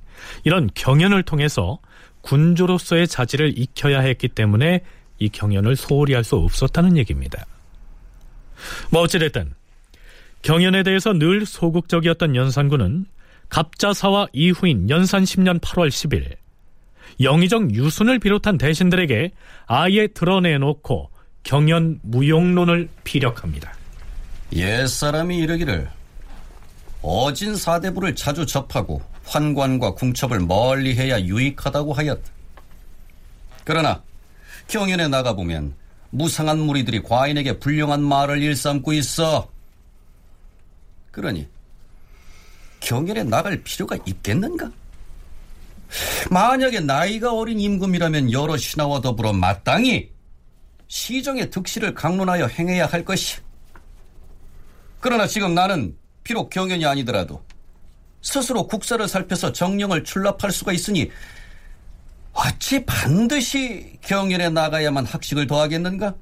이런 0.43 0.69
경연을 0.73 1.23
통해서 1.23 1.79
군주로서의 2.21 3.07
자질을 3.07 3.57
익혀야 3.57 3.99
했기 3.99 4.27
때문에 4.27 4.81
이 5.19 5.29
경연을 5.29 5.75
소홀히 5.75 6.13
할 6.13 6.23
수 6.23 6.35
없었다는 6.35 6.97
얘기입니다. 6.97 7.45
뭐 8.89 9.01
어찌됐든 9.01 9.53
경연에 10.41 10.83
대해서 10.83 11.13
늘 11.13 11.45
소극적이었던 11.45 12.35
연산군은 12.35 13.05
갑자사와 13.53 14.29
이후인 14.33 14.89
연산 14.89 15.25
10년 15.25 15.59
8월 15.59 15.87
10일 15.87 16.37
영의정 17.21 17.69
유순을 17.69 18.17
비롯한 18.17 18.57
대신들에게 18.57 19.31
아예 19.67 20.07
드러내놓고 20.07 21.11
경연 21.43 21.99
무용론을 22.01 22.89
피력합니다. 23.03 23.71
옛사람이 24.53 25.37
이르기를 25.37 25.87
어진 27.03 27.55
사대부를 27.55 28.15
자주 28.15 28.47
접하고 28.47 29.03
환관과 29.25 29.93
궁첩을 29.93 30.39
멀리 30.39 30.95
해야 30.95 31.21
유익하다고 31.21 31.93
하였다. 31.93 32.31
그러나 33.65 34.01
경연에 34.67 35.09
나가보면 35.09 35.75
무상한 36.09 36.57
무리들이 36.57 37.03
과인에게 37.03 37.59
불량한 37.59 38.01
말을 38.01 38.41
일삼고 38.41 38.93
있어. 38.93 39.47
그러니 41.11 41.52
경연에 42.83 43.23
나갈 43.23 43.63
필요가 43.63 43.97
있겠는가? 44.05 44.69
만약에 46.29 46.81
나이가 46.81 47.33
어린 47.33 47.59
임금이라면 47.59 48.31
여러 48.31 48.57
신하와 48.57 49.01
더불어 49.01 49.31
마땅히 49.31 50.11
시정의 50.87 51.49
득실을 51.49 51.93
강론하여 51.93 52.47
행해야 52.47 52.85
할 52.85 53.05
것이. 53.05 53.37
그러나 54.99 55.27
지금 55.27 55.53
나는 55.53 55.95
비록 56.23 56.49
경연이 56.49 56.85
아니더라도 56.85 57.43
스스로 58.21 58.67
국사를 58.67 59.05
살펴서 59.07 59.51
정령을 59.51 60.03
출납할 60.03 60.51
수가 60.51 60.71
있으니 60.73 61.09
어찌 62.33 62.85
반드시 62.85 63.97
경연에 64.01 64.49
나가야만 64.49 65.05
학식을 65.05 65.47
더하겠는가? 65.47 66.15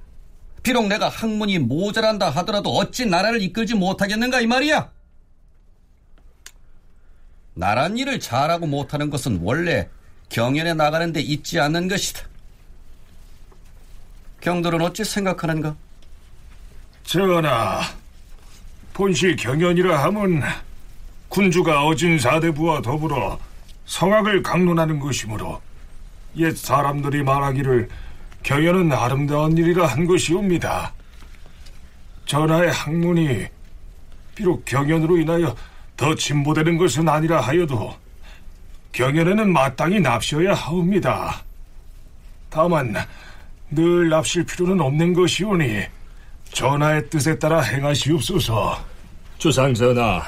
비록 0.63 0.87
내가 0.87 1.09
학문이 1.09 1.59
모자란다 1.59 2.29
하더라도 2.29 2.71
어찌 2.71 3.05
나라를 3.05 3.41
이끌지 3.41 3.73
못하겠는가 3.75 4.41
이 4.41 4.47
말이야? 4.47 4.91
나란 7.53 7.97
일을 7.97 8.19
잘하고 8.19 8.67
못하는 8.67 9.09
것은 9.09 9.39
원래 9.43 9.89
경연에 10.29 10.73
나가는 10.73 11.11
데 11.11 11.19
있지 11.19 11.59
않는 11.59 11.87
것이다. 11.87 12.21
경들은 14.39 14.81
어찌 14.81 15.03
생각하는가? 15.03 15.75
전하, 17.03 17.81
본시 18.93 19.35
경연이라 19.35 20.03
함은 20.03 20.41
군주가 21.29 21.85
어진 21.85 22.17
사대부와 22.17 22.81
더불어 22.81 23.39
성악을 23.85 24.41
강론하는 24.43 24.99
것이므로 24.99 25.61
옛 26.37 26.55
사람들이 26.55 27.23
말하기를 27.23 27.89
경연은 28.43 28.91
아름다운 28.93 29.57
일이라 29.57 29.85
한 29.85 30.05
것이옵니다. 30.05 30.93
전하의 32.25 32.71
학문이 32.71 33.47
비록 34.33 34.63
경연으로 34.65 35.17
인하여 35.17 35.55
더 36.01 36.15
진보되는 36.15 36.79
것은 36.79 37.07
아니라 37.07 37.41
하여도 37.41 37.95
경연에는 38.91 39.53
마땅히 39.53 39.99
납시어야 39.99 40.55
하옵니다. 40.55 41.43
다만 42.49 42.95
늘 43.69 44.09
납실 44.09 44.43
필요는 44.43 44.81
없는 44.81 45.13
것이오니 45.13 45.83
전하의 46.53 47.07
뜻에 47.11 47.37
따라 47.37 47.61
행하시옵소서. 47.61 48.83
주상전하, 49.37 50.23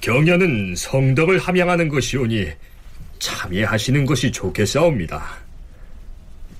경연은 0.00 0.76
성덕을 0.76 1.40
함양하는 1.40 1.90
것이오니 1.90 2.46
참여하시는 3.18 4.06
것이 4.06 4.32
좋겠사옵니다. 4.32 5.22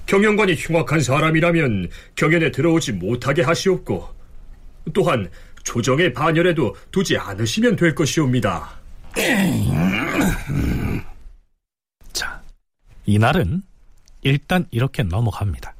경영관이 0.05 0.57
흉악한 0.57 1.01
사람이라면 1.01 1.89
경연에 2.17 2.51
들어오지 2.51 2.93
못하게 2.93 3.41
하시옵고 3.41 4.07
또한 4.93 5.31
조정의 5.65 6.13
반열에도 6.13 6.77
두지 6.93 7.17
않으시면 7.17 7.77
될 7.77 7.95
것이옵니다. 7.95 8.71
자, 12.13 12.41
이날은 13.07 13.63
일단 14.23 14.67
이렇게 14.71 15.03
넘어갑니다. 15.03 15.75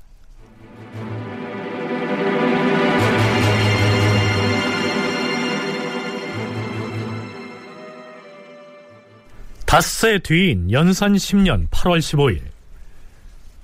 닷새 9.67 10.19
뒤인 10.21 10.71
연산 10.71 11.15
10년 11.15 11.69
8월 11.69 11.99
15일 11.99 12.41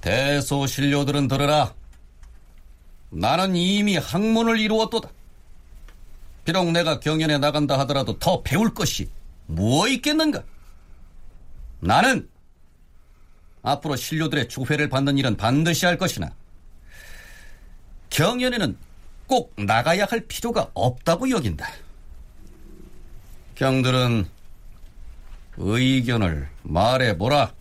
대소신료들은 0.01 1.29
들으라. 1.29 1.73
나는 3.11 3.55
이미 3.55 3.97
학문을 3.97 4.59
이루었도다. 4.59 5.09
비록 6.44 6.70
내가 6.70 7.00
경연에 7.00 7.38
나간다 7.38 7.79
하더라도 7.81 8.18
더 8.18 8.42
배울 8.42 8.72
것이 8.72 9.09
무엇 9.46 9.88
있겠는가? 9.88 10.42
나는 11.81 12.29
앞으로 13.62 13.96
신료들의 13.96 14.48
주회를 14.48 14.88
받는 14.88 15.18
일은 15.18 15.37
반드시 15.37 15.87
할 15.87 15.98
것이나 15.98 16.31
경연에는 18.11 18.76
꼭 19.26 19.55
나가야 19.57 20.07
할 20.07 20.20
필요가 20.26 20.70
없다고 20.74 21.31
여긴다. 21.31 21.66
경들은 23.55 24.26
의견을 25.57 26.48
말해보라. 26.62 27.53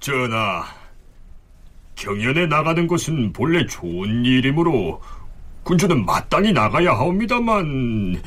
전하, 0.00 0.64
경연에 1.96 2.46
나가는 2.46 2.86
것은 2.86 3.32
본래 3.32 3.66
좋은 3.66 4.24
일이므로 4.24 5.02
군주는 5.64 6.04
마땅히 6.04 6.52
나가야 6.52 6.92
하옵니다만 6.92 8.22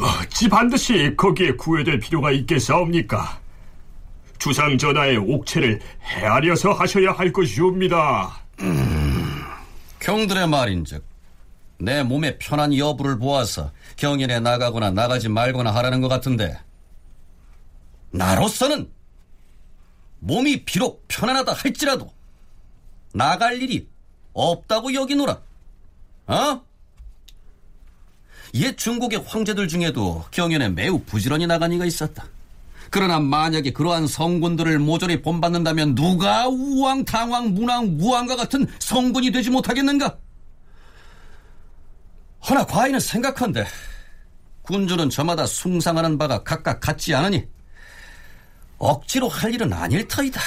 어찌 0.00 0.48
반드시 0.48 1.14
거기에 1.16 1.52
구애될 1.52 1.98
필요가 2.00 2.30
있겠사옵니까? 2.32 3.40
주상 4.38 4.76
전하의 4.76 5.16
옥체를 5.16 5.80
헤아려서 6.02 6.72
하셔야 6.72 7.12
할 7.12 7.32
것이옵니다. 7.32 8.42
음, 8.60 9.42
경들의 10.00 10.46
말인즉 10.48 11.04
내 11.78 12.02
몸의 12.02 12.38
편한 12.38 12.76
여부를 12.76 13.18
보아서 13.18 13.72
경연에 13.96 14.40
나가거나 14.40 14.90
나가지 14.90 15.28
말거나 15.28 15.74
하라는 15.74 16.00
것 16.00 16.08
같은데 16.08 16.58
나로서는 18.10 18.90
몸이 20.20 20.64
비록 20.64 21.04
편안하다 21.08 21.52
할지라도 21.52 22.10
나갈 23.12 23.60
일이 23.60 23.88
없다고 24.32 24.94
여기노라. 24.94 25.40
어? 26.26 26.62
옛 28.54 28.76
중국의 28.76 29.24
황제들 29.26 29.68
중에도 29.68 30.24
경연에 30.30 30.68
매우 30.68 31.00
부지런히 31.00 31.46
나간 31.46 31.72
이가 31.72 31.84
있었다. 31.84 32.24
그러나 32.90 33.18
만약에 33.18 33.72
그러한 33.72 34.06
성군들을 34.06 34.78
모조리 34.78 35.20
본받는다면 35.22 35.96
누가 35.96 36.46
우왕, 36.46 37.04
당왕, 37.04 37.54
문왕, 37.54 37.96
무왕과 37.96 38.36
같은 38.36 38.66
성군이 38.78 39.32
되지 39.32 39.50
못하겠는가? 39.50 40.16
허나 42.48 42.64
과인은 42.66 43.00
생각한데 43.00 43.66
군주는 44.62 45.10
저마다 45.10 45.46
숭상하는 45.46 46.16
바가 46.18 46.42
각각 46.42 46.80
같지 46.80 47.14
않으니 47.14 47.44
억지로 48.78 49.28
할 49.28 49.52
일은 49.52 49.72
아닐 49.72 50.06
터이다. 50.06 50.40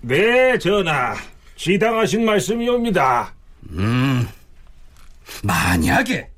네, 0.00 0.56
전하. 0.58 1.14
지당하신 1.56 2.24
말씀이옵니다. 2.24 3.34
음, 3.70 4.17
만약에 5.42 6.30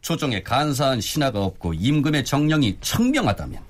조정에 0.00 0.42
간사한 0.42 1.00
신하가 1.00 1.44
없고 1.44 1.74
임금의 1.74 2.24
정령이 2.24 2.78
청명하다면 2.80 3.62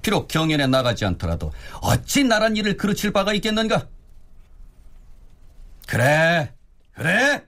비록 0.00 0.28
경연에 0.28 0.66
나가지 0.66 1.04
않더라도 1.04 1.52
어찌 1.82 2.24
나란 2.24 2.56
일을 2.56 2.76
그르칠 2.76 3.12
바가 3.12 3.34
있겠는가? 3.34 3.86
그래, 5.86 6.52
그래. 6.92 7.44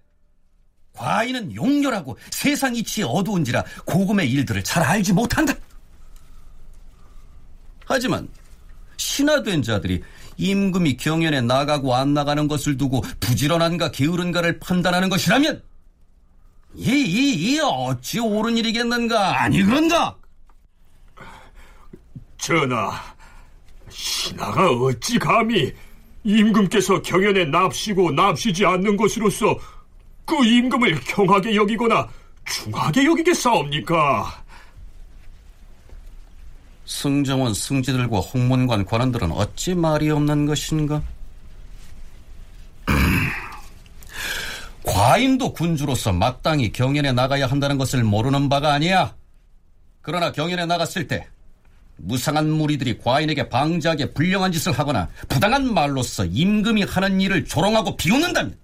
과인은 0.94 1.54
용렬하고 1.54 2.18
세상 2.30 2.76
이치에 2.76 3.04
어두운지라 3.04 3.64
고금의 3.86 4.30
일들을 4.30 4.62
잘 4.64 4.82
알지 4.82 5.14
못한다. 5.14 5.54
하지만 7.86 8.28
신하된 8.98 9.62
자들이 9.62 10.02
임금이 10.40 10.96
경연에 10.96 11.42
나가고 11.42 11.94
안 11.94 12.14
나가는 12.14 12.48
것을 12.48 12.76
두고 12.76 13.02
부지런한가 13.20 13.90
게으른가를 13.90 14.58
판단하는 14.58 15.10
것이라면 15.10 15.62
이, 16.76 16.90
이, 16.90 17.52
이 17.54 17.60
어찌 17.60 18.20
옳은 18.20 18.56
일이겠는가 18.56 19.42
아니그런가? 19.42 20.16
전하, 22.38 22.92
신하가 23.90 24.70
어찌 24.70 25.18
감히 25.18 25.72
임금께서 26.24 27.02
경연에 27.02 27.46
납시고 27.46 28.12
납시지 28.12 28.64
않는 28.64 28.96
것으로서 28.96 29.58
그 30.24 30.44
임금을 30.44 31.00
경하게 31.00 31.54
여기거나 31.54 32.08
중하게 32.46 33.04
여기겠사옵니까? 33.04 34.39
승정원 36.90 37.54
승지들과 37.54 38.18
홍문관 38.18 38.84
관원들은 38.84 39.30
어찌 39.30 39.74
말이 39.74 40.10
없는 40.10 40.46
것인가? 40.46 41.00
과인도 44.82 45.52
군주로서 45.52 46.12
마땅히 46.12 46.72
경연에 46.72 47.12
나가야 47.12 47.46
한다는 47.46 47.78
것을 47.78 48.02
모르는 48.02 48.48
바가 48.48 48.72
아니야. 48.72 49.14
그러나 50.02 50.32
경연에 50.32 50.66
나갔을 50.66 51.06
때 51.06 51.28
무상한 51.96 52.50
무리들이 52.50 52.98
과인에게 52.98 53.48
방지하게 53.48 54.12
불량한 54.12 54.50
짓을 54.50 54.72
하거나 54.72 55.08
부당한 55.28 55.72
말로써 55.72 56.24
임금이 56.24 56.82
하는 56.82 57.20
일을 57.20 57.44
조롱하고 57.44 57.96
비웃는다면 57.96 58.58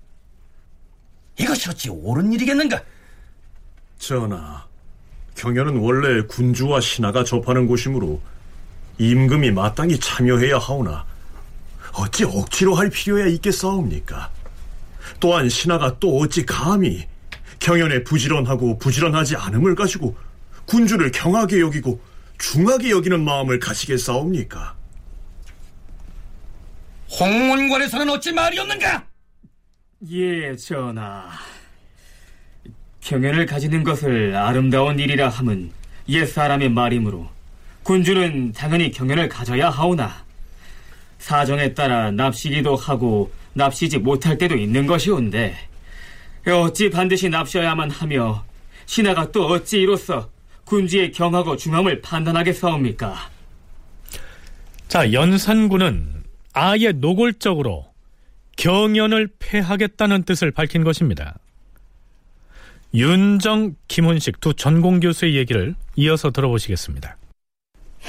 이것이 1.39 1.71
어찌 1.71 1.91
옳은 1.91 2.33
일이겠는가? 2.33 2.83
전하, 4.01 4.66
경연은 5.37 5.77
원래 5.77 6.23
군주와 6.23 6.81
신하가 6.81 7.23
접하는 7.23 7.67
곳이므로 7.67 8.21
임금이 8.99 9.51
마땅히 9.51 9.99
참여해야 10.01 10.59
하오나 10.59 11.05
어찌 11.93 12.25
억지로 12.25 12.75
할 12.75 12.91
필요야 12.91 13.27
있겠사옵니까? 13.27 14.31
또한 15.21 15.49
신하가 15.49 15.99
또 16.01 16.19
어찌 16.19 16.45
감히 16.45 17.07
경연에 17.59 18.03
부지런하고 18.05 18.79
부지런하지 18.79 19.37
않음을 19.37 19.75
가지고 19.75 20.17
군주를 20.67 21.13
경하게 21.13 21.61
여기고 21.61 22.01
중하게 22.39 22.91
여기는 22.91 23.23
마음을 23.25 23.59
가지겠사옵니까? 23.59 24.75
홍문관에서는 27.19 28.11
어찌 28.11 28.33
말이 28.33 28.59
없는가? 28.59 29.07
예, 30.11 30.55
전하. 30.57 31.31
경연을 33.07 33.47
가지는 33.47 33.85
것을 33.85 34.35
아름다운 34.35 34.99
일이라 34.99 35.29
함은 35.29 35.71
옛사람의 36.09 36.71
말이므로 36.71 37.29
군주는 37.85 38.51
당연히 38.51 38.91
경연을 38.91 39.29
가져야 39.29 39.71
하오나 39.71 40.25
사정에 41.21 41.73
따라 41.73 42.11
납시기도 42.11 42.75
하고 42.75 43.31
납시지 43.55 43.99
못할 43.99 44.37
때도 44.37 44.57
있는 44.57 44.89
것이온데 44.89 45.57
어찌 46.49 46.91
반드시 46.91 47.29
납셔야만 47.29 47.93
하며 47.93 48.45
신하가 48.87 49.31
또 49.31 49.47
어찌 49.47 49.83
이로써 49.83 50.29
군주의 50.65 51.13
경하고 51.13 51.57
중함을 51.57 52.01
판단하겠사옵니까? 52.03 53.31
자, 54.89 55.13
연산군은 55.13 56.25
아예 56.53 56.91
노골적으로 56.91 57.87
경연을 58.57 59.29
폐하겠다는 59.39 60.25
뜻을 60.25 60.51
밝힌 60.51 60.83
것입니다. 60.83 61.39
윤정, 62.97 63.75
김훈식 63.89 64.41
두 64.41 64.55
전공 64.55 65.01
교수의 65.01 65.37
얘기를 65.37 65.75
이어서 65.97 66.31
들어보시겠습니다. 66.31 67.19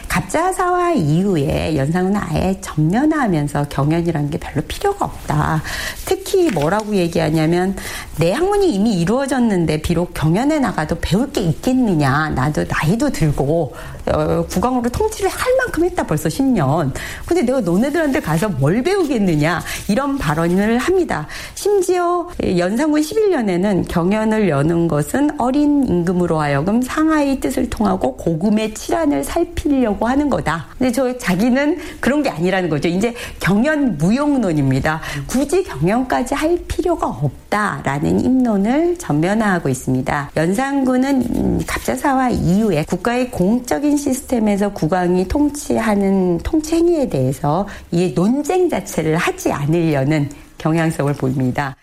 갑자사화 0.08 0.94
이후에 0.94 1.76
연상은 1.76 2.16
아예 2.16 2.58
전면화하면서 2.62 3.68
경연이라는 3.68 4.30
게 4.30 4.38
별로 4.38 4.62
필요가 4.66 5.06
없다. 5.06 5.62
특히 6.06 6.50
뭐라고 6.52 6.96
얘기하냐면 6.96 7.76
내 8.18 8.32
학문이 8.32 8.74
이미 8.74 9.02
이루어졌는데 9.02 9.82
비록 9.82 10.14
경연에 10.14 10.60
나가도 10.60 11.00
배울 11.02 11.34
게 11.34 11.42
있겠느냐. 11.42 12.30
나도 12.30 12.64
나이도 12.70 13.10
들고 13.10 13.76
어, 14.14 14.46
국왕으로 14.50 14.90
통치를 14.90 15.30
할 15.30 15.56
만큼 15.58 15.84
했다 15.86 16.06
벌써 16.06 16.30
10년. 16.30 16.92
근데 17.26 17.42
내가 17.44 17.62
너네들한테 17.62 18.20
가서 18.22 18.50
뭘 18.50 18.82
배우겠느냐. 18.84 19.62
이런 19.88 20.18
발언을 20.18 20.78
합니다. 20.78 21.28
심지어 21.56 22.28
연상군 22.58 23.02
11년에는 23.02 23.86
경연을 23.88 24.50
여는 24.50 24.88
것은 24.88 25.32
어린 25.40 25.86
임금으로 25.88 26.40
하여금 26.40 26.82
상하의 26.82 27.40
뜻을 27.40 27.70
통하고 27.70 28.16
고금의 28.18 28.74
칠안을 28.74 29.24
살피려고 29.24 30.08
하는 30.08 30.30
거다. 30.30 30.68
근데 30.78 30.92
저 30.92 31.18
자기는 31.18 31.78
그런 32.00 32.24
게 32.24 32.30
아니라는 32.30 32.70
거죠. 32.70 32.88
이제 32.88 33.14
경연 33.40 33.98
무용론입니다. 33.98 35.02
굳이 35.28 35.64
경연까지 35.64 36.34
할 36.36 36.58
필요가 36.68 37.08
없다라는 37.08 38.20
입론을 38.22 38.98
전면화하고 38.98 39.70
있습니다. 39.70 40.32
연산군은 40.36 41.66
갑자사화 41.66 42.30
이후에 42.30 42.84
국가의 42.88 43.32
공적인 43.32 43.97
시스템에서 43.98 44.72
국왕이 44.72 45.28
통치하는 45.28 46.38
통치 46.40 46.76
행위에 46.76 47.10
대해서 47.10 47.68
이 47.92 48.14
논쟁 48.14 48.70
자체를 48.70 49.18
하지 49.18 49.52
않으려는 49.52 50.30
경향성을 50.58 51.14
보입니다. 51.14 51.76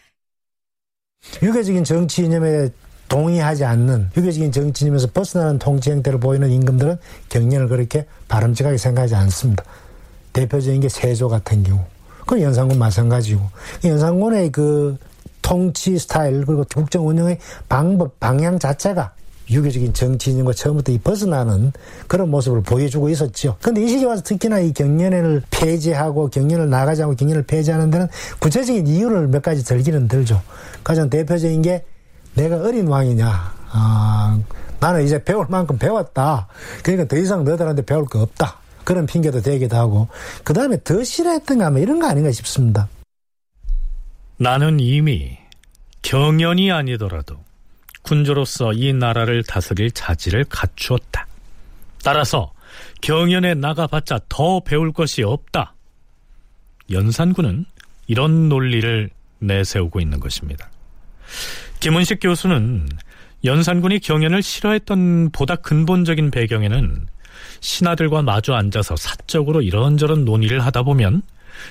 유교적인 1.42 1.84
정치 1.84 2.24
이념에 2.24 2.68
동의하지 3.08 3.64
않는 3.64 4.10
유교적인 4.16 4.52
정치 4.52 4.84
이념에서 4.84 5.08
벗어나는 5.12 5.58
통치 5.58 5.90
형태를 5.90 6.18
보이는 6.20 6.50
임금들은 6.50 6.96
경련을 7.28 7.68
그렇게 7.68 8.06
바람직하게 8.28 8.78
생각하지 8.78 9.14
않습니다. 9.14 9.64
대표적인 10.32 10.80
게 10.80 10.88
세조 10.88 11.28
같은 11.28 11.62
경우. 11.62 11.80
그 12.26 12.40
연산군 12.40 12.78
마찬가지고. 12.78 13.42
연산군의 13.84 14.52
그 14.52 14.96
통치 15.42 15.98
스타일 15.98 16.44
그리고 16.44 16.64
국정 16.74 17.06
운영의 17.06 17.38
방법 17.68 18.18
방향 18.18 18.58
자체가 18.58 19.13
유교적인 19.50 19.92
정치 19.92 20.30
이념과 20.30 20.52
처음부터 20.52 20.92
이 20.92 20.98
벗어나는 20.98 21.72
그런 22.06 22.30
모습을 22.30 22.62
보여주고 22.62 23.08
있었죠. 23.10 23.56
근데 23.60 23.82
이 23.82 23.88
시기 23.88 24.04
와서 24.04 24.22
특히나 24.22 24.60
이 24.60 24.72
경련을 24.72 25.42
폐지하고 25.50 26.28
경련을 26.28 26.70
나가지 26.70 27.02
않고 27.02 27.16
경련을 27.16 27.42
폐지하는 27.42 27.90
데는 27.90 28.08
구체적인 28.38 28.86
이유를 28.86 29.28
몇 29.28 29.42
가지 29.42 29.64
들기는 29.64 30.08
들죠. 30.08 30.42
가장 30.82 31.10
대표적인 31.10 31.62
게 31.62 31.84
내가 32.34 32.56
어린 32.56 32.86
왕이냐. 32.88 33.54
아, 33.70 34.40
나는 34.80 35.04
이제 35.04 35.22
배울 35.22 35.46
만큼 35.48 35.78
배웠다. 35.78 36.48
그러니까 36.82 37.08
더 37.08 37.16
이상 37.16 37.44
너들한테 37.44 37.82
배울 37.82 38.04
거 38.06 38.22
없다. 38.22 38.58
그런 38.84 39.06
핑계도 39.06 39.40
되기도 39.40 39.76
하고. 39.76 40.08
그 40.42 40.52
다음에 40.52 40.78
더 40.84 41.02
싫어했던 41.02 41.58
가 41.58 41.66
하면 41.66 41.82
이런 41.82 41.98
거 41.98 42.06
아닌가 42.06 42.30
싶습니다. 42.30 42.88
나는 44.36 44.80
이미 44.80 45.38
경연이 46.02 46.70
아니더라도 46.70 47.43
군주로서 48.04 48.72
이 48.72 48.92
나라를 48.92 49.42
다스릴 49.42 49.90
자질을 49.90 50.44
갖추었다. 50.44 51.26
따라서 52.02 52.52
경연에 53.00 53.54
나가봤자 53.54 54.20
더 54.28 54.60
배울 54.60 54.92
것이 54.92 55.22
없다. 55.22 55.74
연산군은 56.90 57.64
이런 58.06 58.48
논리를 58.48 59.10
내세우고 59.40 60.00
있는 60.00 60.20
것입니다. 60.20 60.70
김은식 61.80 62.20
교수는 62.20 62.88
연산군이 63.44 63.98
경연을 64.00 64.42
싫어했던 64.42 65.30
보다 65.32 65.56
근본적인 65.56 66.30
배경에는 66.30 67.06
신하들과 67.60 68.22
마주 68.22 68.54
앉아서 68.54 68.96
사적으로 68.96 69.62
이런저런 69.62 70.24
논의를 70.24 70.64
하다 70.64 70.82
보면 70.82 71.22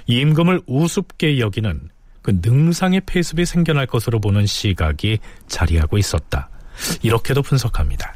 임금을 0.07 0.61
우습게 0.65 1.39
여기는 1.39 1.89
그 2.23 2.39
능상의 2.41 3.01
폐습이 3.05 3.45
생겨날 3.45 3.85
것으로 3.85 4.19
보는 4.19 4.47
시각이 4.47 5.19
자리하고 5.47 5.99
있었다. 5.99 6.49
이렇게도 7.03 7.43
분석합니다. 7.43 8.15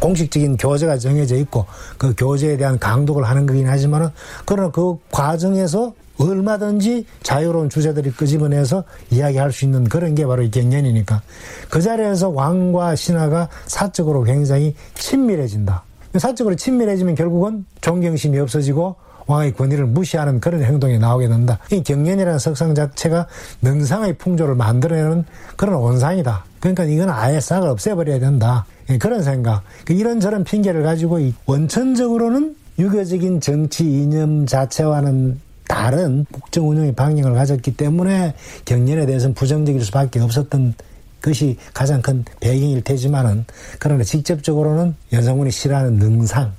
공식적인 0.00 0.58
교재가 0.58 0.98
정해져 0.98 1.36
있고 1.36 1.64
그 1.96 2.14
교재에 2.14 2.58
대한 2.58 2.78
강독을 2.78 3.24
하는 3.24 3.46
거긴 3.46 3.66
하지만은 3.66 4.10
그러나 4.44 4.70
그 4.70 4.98
과정에서 5.10 5.94
얼마든지 6.18 7.06
자유로운 7.22 7.68
주제들이 7.70 8.10
끄집어내서 8.10 8.84
이야기할 9.10 9.52
수 9.52 9.64
있는 9.64 9.84
그런 9.84 10.14
게 10.14 10.26
바로 10.26 10.42
이 10.42 10.50
경연이니까 10.50 11.22
그 11.70 11.80
자리에서 11.80 12.30
왕과 12.30 12.96
신하가 12.96 13.48
사적으로 13.66 14.22
굉장히 14.22 14.74
친밀해진다. 14.94 15.84
사적으로 16.18 16.56
친밀해지면 16.56 17.14
결국은 17.14 17.66
존경심이 17.82 18.38
없어지고 18.38 18.96
왕의 19.26 19.54
권위를 19.54 19.86
무시하는 19.86 20.40
그런 20.40 20.62
행동이 20.62 20.98
나오게 20.98 21.28
된다. 21.28 21.58
이 21.70 21.82
경연이라는 21.82 22.38
석상 22.38 22.74
자체가 22.74 23.26
능상의 23.62 24.18
풍조를 24.18 24.54
만들어내는 24.54 25.24
그런 25.56 25.76
원상이다. 25.76 26.44
그러니까 26.60 26.84
이건 26.84 27.10
아예 27.10 27.40
싹을 27.40 27.68
없애버려야 27.68 28.18
된다. 28.18 28.64
예, 28.90 28.98
그런 28.98 29.22
생각. 29.22 29.62
그 29.84 29.92
이런저런 29.92 30.44
핑계를 30.44 30.82
가지고 30.82 31.18
원천적으로는 31.46 32.56
유교적인 32.78 33.40
정치 33.40 33.84
이념 33.84 34.46
자체와는 34.46 35.40
다른 35.66 36.24
국정 36.30 36.68
운영의 36.68 36.94
방향을 36.94 37.34
가졌기 37.34 37.76
때문에 37.76 38.34
경련에 38.64 39.06
대해서는 39.06 39.34
부정적일 39.34 39.84
수밖에 39.84 40.20
없었던 40.20 40.74
것이 41.22 41.56
가장 41.74 42.00
큰 42.02 42.24
배경일 42.40 42.82
테지만은 42.82 43.44
그러나 43.78 44.04
직접적으로는 44.04 44.94
연산군이 45.12 45.50
싫어하는 45.50 45.96
능상 45.96 46.52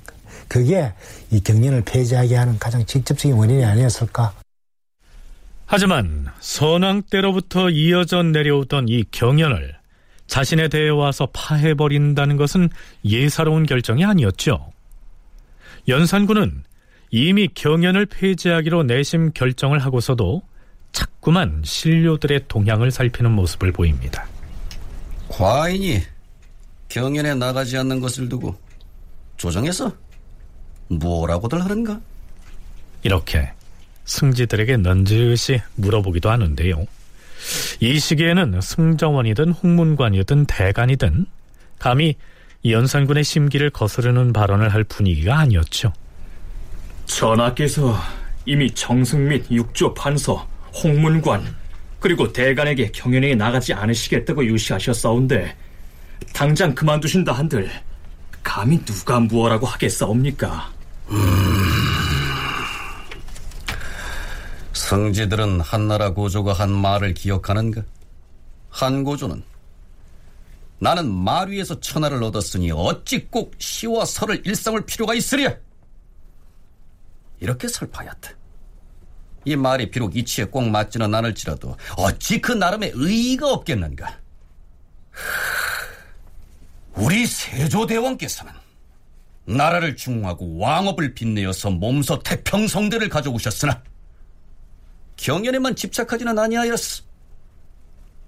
그게 0.47 0.93
이 1.31 1.39
경련을 1.39 1.83
폐지하게 1.83 2.35
하는 2.35 2.57
가장 2.57 2.85
직접적인 2.85 3.37
원인이 3.37 3.63
아니었을까. 3.63 4.33
하지만 5.65 6.27
선왕 6.39 7.03
때로부터 7.09 7.69
이어져 7.69 8.23
내려오던 8.23 8.87
이 8.87 9.03
경연을 9.11 9.75
자신에 10.27 10.67
대해 10.69 10.89
와서 10.89 11.27
파해버린다는 11.33 12.37
것은 12.37 12.69
예사로운 13.03 13.65
결정이 13.65 14.05
아니었죠. 14.05 14.71
연산군은 15.87 16.63
이미 17.11 17.47
경연을 17.47 18.05
폐지하기로 18.05 18.83
내심 18.83 19.31
결정을 19.33 19.79
하고서도 19.79 20.41
자꾸만 20.91 21.61
신료들의 21.63 22.45
동향을 22.47 22.91
살피는 22.91 23.31
모습을 23.31 23.71
보입니다. 23.71 24.27
과인이 25.29 26.01
경연에 26.89 27.35
나가지 27.35 27.77
않는 27.77 27.99
것을 27.99 28.29
두고 28.29 28.55
조정해서 29.37 29.93
뭐라고들 30.89 31.63
하는가? 31.63 31.99
이렇게 33.03 33.51
승지들에게 34.05 34.77
넌지시 34.77 35.61
물어보기도 35.75 36.29
하는데요. 36.29 36.85
이 37.79 37.99
시기에는 37.99 38.59
승정원이든 38.61 39.51
홍문관이든 39.51 40.45
대간이든 40.45 41.25
감히 41.79 42.15
연산군의 42.65 43.23
심기를 43.23 43.69
거스르는 43.69 44.33
발언을 44.33 44.73
할 44.73 44.83
분위기가 44.83 45.39
아니었죠. 45.39 45.93
전하께서 47.05 47.95
이미 48.45 48.71
정승 48.71 49.27
및 49.27 49.45
육조 49.51 49.93
판서, 49.93 50.47
홍문관, 50.73 51.43
그리고 51.99 52.31
대간에게 52.31 52.91
경연에 52.91 53.35
나가지 53.35 53.73
않으시겠다고 53.73 54.45
유시하셨사온데 54.45 55.55
당장 56.33 56.73
그만두신다 56.73 57.31
한들 57.31 57.69
감히 58.43 58.83
누가 58.85 59.19
무엇라고 59.19 59.65
하겠사옵니까? 59.65 60.76
음... 61.09 61.17
성지들은 64.73 65.61
한나라 65.61 66.11
고조가 66.11 66.53
한 66.53 66.71
말을 66.71 67.13
기억하는가? 67.13 67.83
한 68.69 69.03
고조는 69.03 69.43
나는 70.79 71.11
말 71.11 71.49
위에서 71.49 71.79
천하를 71.79 72.23
얻었으니 72.23 72.71
어찌 72.71 73.25
꼭 73.27 73.53
시와 73.57 74.05
설을 74.05 74.45
일삼을 74.45 74.85
필요가 74.85 75.13
있으랴? 75.13 75.55
이렇게 77.39 77.67
설파였다. 77.67 78.31
이 79.45 79.55
말이 79.55 79.89
비록 79.89 80.15
이치에 80.15 80.45
꼭 80.45 80.69
맞지는 80.69 81.13
않을지라도 81.13 81.75
어찌 81.95 82.39
그 82.39 82.51
나름의 82.51 82.91
의의가 82.93 83.49
없겠는가? 83.49 84.19
우리 86.93 87.25
세조대왕께서는 87.25 88.51
나라를 89.47 89.95
중흥하고 89.95 90.57
왕업을 90.57 91.13
빛내어서 91.13 91.71
몸소 91.71 92.19
태평성대를 92.19 93.09
가져오셨으나 93.09 93.81
경연에만 95.15 95.75
집착하지는 95.75 96.37
아니하였어. 96.37 97.03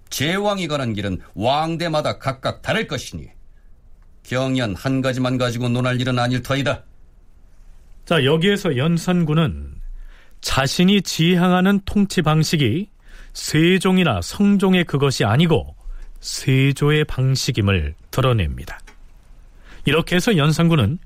제왕이 0.09 0.67
가는 0.67 0.93
길은 0.93 1.19
왕대마다 1.35 2.17
각각 2.17 2.61
다를 2.61 2.87
것이니 2.87 3.27
경연 4.23 4.75
한 4.75 5.01
가지만 5.01 5.37
가지고 5.37 5.69
논할 5.69 5.99
일은 6.01 6.17
아닐 6.17 6.41
터이다. 6.41 6.83
자, 8.05 8.23
여기에서 8.25 8.75
연산군은 8.75 9.75
자신이 10.41 11.01
지향하는 11.01 11.81
통치 11.85 12.21
방식이 12.21 12.89
세종이나 13.33 14.21
성종의 14.21 14.85
그것이 14.85 15.25
아니고 15.25 15.75
세조의 16.21 17.05
방식임을 17.05 17.95
드러냅니다. 18.09 18.79
이렇게 19.85 20.15
해서 20.15 20.35
연산군은 20.37 20.97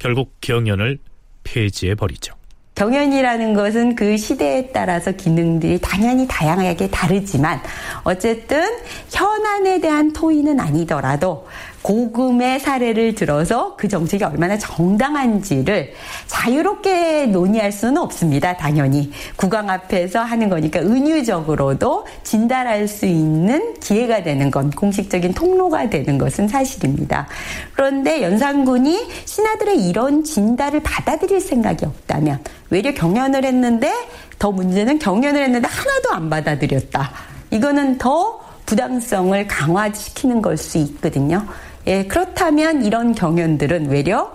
결국 0.00 0.34
경연을 0.40 0.98
폐지해 1.44 1.94
버리죠. 1.94 2.34
경연이라는 2.74 3.52
것은 3.52 3.94
그 3.94 4.16
시대에 4.16 4.68
따라서 4.72 5.12
기능들이 5.12 5.78
당연히 5.82 6.26
다양하게 6.26 6.88
다르지만 6.88 7.60
어쨌든 8.04 8.64
현안에 9.10 9.80
대한 9.80 10.12
토의는 10.14 10.58
아니더라도 10.58 11.46
고금의 11.82 12.60
사례를 12.60 13.14
들어서 13.14 13.74
그 13.76 13.88
정책이 13.88 14.22
얼마나 14.24 14.58
정당한지를 14.58 15.92
자유롭게 16.26 17.26
논의할 17.26 17.72
수는 17.72 17.96
없습니다. 17.98 18.56
당연히 18.56 19.10
국왕 19.36 19.70
앞에서 19.70 20.20
하는 20.20 20.48
거니까 20.48 20.80
은유적으로도 20.80 22.06
진달할 22.22 22.86
수 22.86 23.06
있는 23.06 23.74
기회가 23.80 24.22
되는 24.22 24.50
건 24.50 24.70
공식적인 24.70 25.32
통로가 25.32 25.88
되는 25.88 26.18
것은 26.18 26.48
사실입니다. 26.48 27.26
그런데 27.72 28.22
연산군이 28.22 29.06
신하들의 29.24 29.88
이런 29.88 30.22
진달을 30.22 30.80
받아들일 30.82 31.40
생각이 31.40 31.86
없다면 31.86 32.40
외려 32.68 32.92
경연을 32.92 33.44
했는데 33.44 33.92
더 34.38 34.52
문제는 34.52 34.98
경연을 34.98 35.42
했는데 35.42 35.66
하나도 35.68 36.12
안 36.12 36.30
받아들였다. 36.30 37.10
이거는 37.50 37.98
더 37.98 38.40
부당성을 38.66 39.46
강화시키는 39.48 40.42
걸 40.42 40.56
수 40.56 40.78
있거든요. 40.78 41.44
예, 41.86 42.04
그렇다면 42.04 42.84
이런 42.84 43.14
경연들은 43.14 43.88
외려 43.88 44.32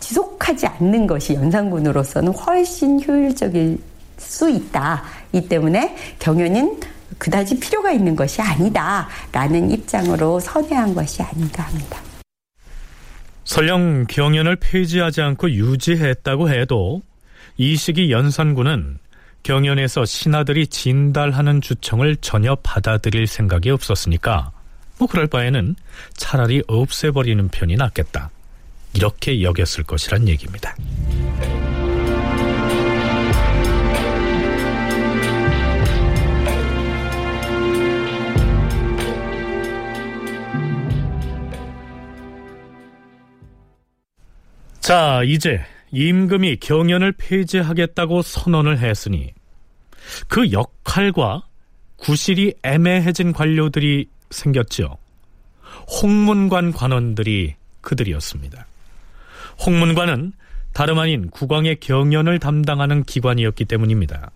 지속하지 0.00 0.66
않는 0.66 1.06
것이 1.06 1.34
연산군으로서는 1.34 2.32
훨씬 2.32 3.02
효율적일 3.02 3.78
수 4.16 4.50
있다. 4.50 5.02
이 5.32 5.42
때문에 5.42 5.96
경연은 6.18 6.80
그다지 7.18 7.58
필요가 7.60 7.92
있는 7.92 8.16
것이 8.16 8.40
아니다 8.40 9.08
라는 9.32 9.70
입장으로 9.70 10.40
선회한 10.40 10.94
것이 10.94 11.22
아닌가 11.22 11.64
합니다. 11.64 12.00
설령 13.44 14.06
경연을 14.08 14.56
폐지하지 14.56 15.20
않고 15.22 15.50
유지했다고 15.50 16.50
해도 16.50 17.02
이 17.56 17.76
시기 17.76 18.10
연산군은 18.10 18.98
경연에서 19.42 20.04
신하들이 20.04 20.68
진달하는 20.68 21.60
주청을 21.60 22.16
전혀 22.16 22.54
받아들일 22.56 23.26
생각이 23.26 23.70
없었으니까 23.70 24.52
뭐 25.00 25.08
그럴 25.08 25.26
바에는 25.26 25.76
차라리 26.12 26.62
없애버리는 26.68 27.48
편이 27.48 27.76
낫겠다. 27.76 28.30
이렇게 28.92 29.40
여겼을 29.40 29.82
것이란 29.84 30.28
얘기입니다. 30.28 30.76
자, 44.80 45.22
이제 45.24 45.62
임금이 45.92 46.56
경연을 46.56 47.12
폐지하겠다고 47.12 48.20
선언을 48.20 48.80
했으니 48.80 49.32
그 50.28 50.52
역할과 50.52 51.44
구실이 51.96 52.54
애매해진 52.62 53.32
관료들이 53.32 54.08
생겼죠. 54.30 54.96
홍문관 56.02 56.72
관원들이 56.72 57.54
그들이었습니다. 57.80 58.66
홍문관은 59.64 60.32
다름 60.72 60.98
아닌 60.98 61.30
국왕의 61.30 61.80
경연을 61.80 62.38
담당하는 62.38 63.04
기관이었기 63.04 63.64
때문입니다. 63.64 64.30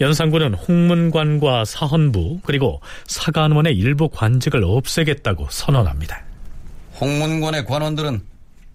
연산군은 0.00 0.54
홍문관과 0.54 1.64
사헌부 1.64 2.40
그리고 2.42 2.80
사관원의 3.06 3.76
일부 3.76 4.08
관직을 4.08 4.64
없애겠다고 4.64 5.48
선언합니다. 5.50 6.22
홍문관의 7.00 7.66
관원들은 7.66 8.20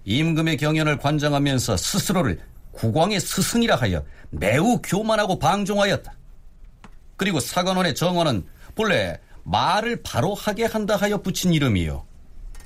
임금의 0.06 0.58
경연을 0.58 0.98
관장하면서 0.98 1.78
스스로를 1.78 2.40
국왕의 2.72 3.20
스승이라 3.20 3.76
하여 3.76 4.04
매우 4.30 4.80
교만하고 4.82 5.40
방종하였다. 5.40 6.14
그리고 7.18 7.40
사관원의 7.40 7.96
정원은 7.96 8.46
본래 8.76 9.18
말을 9.46 10.02
바로 10.02 10.34
하게 10.34 10.66
한다 10.66 10.96
하여 10.96 11.22
붙인 11.22 11.54
이름이요. 11.54 12.06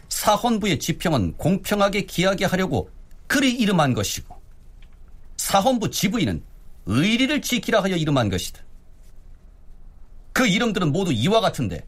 사헌부의 0.07 0.79
지평은 0.79 1.37
공평하게 1.37 2.05
기하게 2.05 2.45
하려고 2.45 2.89
그리 3.27 3.53
이름한 3.53 3.93
것이고 3.93 4.35
사헌부 5.37 5.91
지부인은 5.91 6.43
의리를 6.85 7.41
지키라 7.41 7.83
하여 7.83 7.95
이름한 7.95 8.29
것이다. 8.29 8.63
그 10.33 10.47
이름들은 10.47 10.91
모두 10.91 11.11
이와 11.11 11.41
같은데 11.41 11.85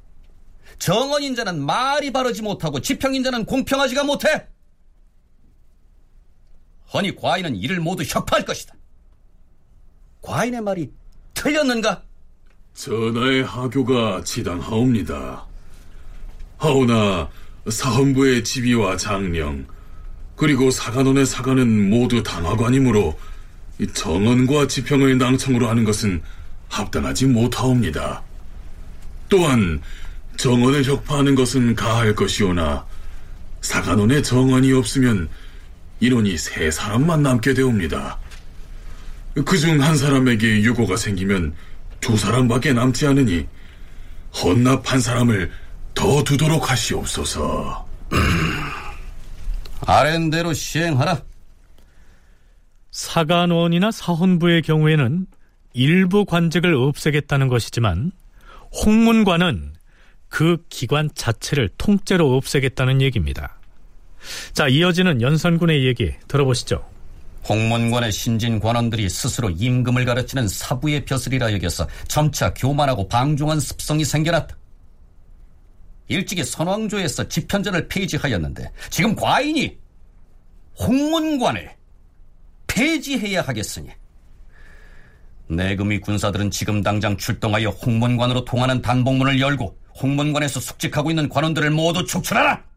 정원인자는 0.77 1.61
말이 1.61 2.11
바르지 2.11 2.41
못하고 2.41 2.81
지평인자는 2.81 3.45
공평하지가 3.45 4.03
못해. 4.03 4.47
허니 6.93 7.15
과인은 7.15 7.55
이를 7.55 7.79
모두 7.79 8.03
협파할 8.03 8.43
것이다. 8.43 8.75
과인의 10.21 10.61
말이 10.61 10.91
틀렸는가? 11.33 12.03
전하의 12.73 13.43
하교가 13.43 14.23
지당하옵니다. 14.23 15.45
하오나 16.57 17.29
사헌부의 17.69 18.43
지비와 18.43 18.97
장령 18.97 19.65
그리고 20.35 20.71
사관원의 20.71 21.25
사관은 21.25 21.89
모두 21.89 22.23
당하관이므로 22.23 23.19
정언과 23.93 24.67
지평의 24.67 25.17
낭청으로 25.17 25.69
하는 25.69 25.83
것은 25.83 26.21
합당하지 26.69 27.27
못하옵니다. 27.27 28.23
또한 29.29 29.81
정언을 30.37 30.83
혁파하는 30.85 31.35
것은 31.35 31.75
가할 31.75 32.15
것이오나 32.15 32.85
사간원의 33.61 34.23
정언이 34.23 34.73
없으면 34.73 35.29
인원이 35.99 36.37
세 36.37 36.71
사람만 36.71 37.21
남게 37.21 37.53
되옵니다. 37.53 38.17
그 39.45 39.57
중 39.57 39.81
한 39.81 39.95
사람에게 39.95 40.61
유고가 40.61 40.97
생기면 40.97 41.53
두 42.01 42.17
사람밖에 42.17 42.73
남지 42.73 43.07
않으니 43.07 43.47
헌납한 44.43 44.99
사람을 44.99 45.51
더 45.93 46.23
두도록 46.23 46.69
하시옵소서. 46.69 47.87
아랜대로 49.85 50.53
시행하라. 50.53 51.21
사간원이나 52.91 53.91
사헌부의 53.91 54.63
경우에는 54.63 55.27
일부 55.73 56.25
관직을 56.25 56.73
없애겠다는 56.73 57.47
것이지만 57.47 58.11
홍문관은 58.85 59.73
그 60.27 60.57
기관 60.69 61.09
자체를 61.13 61.69
통째로 61.77 62.35
없애겠다는 62.35 63.01
얘기입니다. 63.01 63.57
자, 64.53 64.67
이어지는 64.67 65.21
연산군의 65.21 65.85
얘기 65.85 66.13
들어보시죠. 66.27 66.90
홍문관의 67.47 68.11
신진 68.11 68.59
관원들이 68.59 69.09
스스로 69.09 69.49
임금을 69.49 70.05
가르치는 70.05 70.47
사부의 70.47 71.05
벼슬이라 71.05 71.53
여겨서 71.53 71.87
점차 72.07 72.53
교만하고 72.53 73.07
방종한 73.07 73.59
습성이 73.59 74.05
생겨났다. 74.05 74.55
일찍이 76.07 76.43
선왕조에서 76.43 77.27
집현전을 77.27 77.87
폐지하였는데 77.87 78.69
지금 78.89 79.15
과인이 79.15 79.77
홍문관을 80.79 81.71
폐지해야 82.67 83.41
하겠으니 83.41 83.89
내금이 85.49 85.99
군사들은 85.99 86.51
지금 86.51 86.81
당장 86.81 87.17
출동하여 87.17 87.69
홍문관으로 87.69 88.45
통하는 88.45 88.81
단복문을 88.81 89.39
열고 89.39 89.77
홍문관에서 90.01 90.59
숙직하고 90.59 91.09
있는 91.09 91.27
관원들을 91.27 91.71
모두 91.71 92.05
축출하라! 92.05 92.70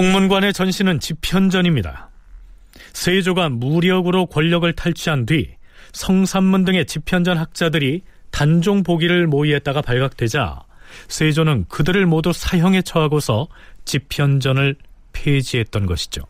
홍문관의 0.00 0.54
전신은 0.54 0.98
집현전입니다. 0.98 2.08
세조가 2.94 3.50
무력으로 3.50 4.24
권력을 4.24 4.72
탈취한 4.72 5.26
뒤 5.26 5.50
성산문 5.92 6.64
등의 6.64 6.86
집현전 6.86 7.36
학자들이 7.36 8.00
단종 8.30 8.82
보기를 8.82 9.26
모의했다가 9.26 9.82
발각되자 9.82 10.62
세조는 11.08 11.66
그들을 11.68 12.06
모두 12.06 12.32
사형에 12.32 12.80
처하고서 12.80 13.48
집현전을 13.84 14.76
폐지했던 15.12 15.84
것이죠. 15.84 16.22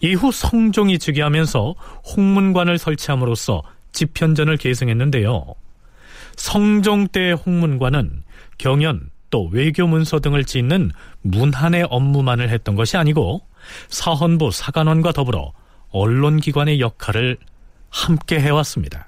이후 0.00 0.32
성종이 0.32 0.98
즉위하면서 0.98 1.74
홍문관을 2.16 2.78
설치함으로써 2.78 3.62
집현전을 3.92 4.56
계승했는데요. 4.56 5.54
성종 6.36 7.08
때의 7.08 7.34
홍문관은 7.34 8.22
경연 8.56 9.10
또 9.28 9.48
외교 9.48 9.86
문서 9.86 10.20
등을 10.20 10.44
짓는 10.44 10.92
문한의 11.24 11.86
업무만을 11.90 12.50
했던 12.50 12.76
것이 12.76 12.96
아니고 12.96 13.40
사헌부 13.88 14.50
사관원과 14.52 15.12
더불어 15.12 15.52
언론기관의 15.90 16.80
역할을 16.80 17.38
함께 17.88 18.40
해왔습니다. 18.40 19.06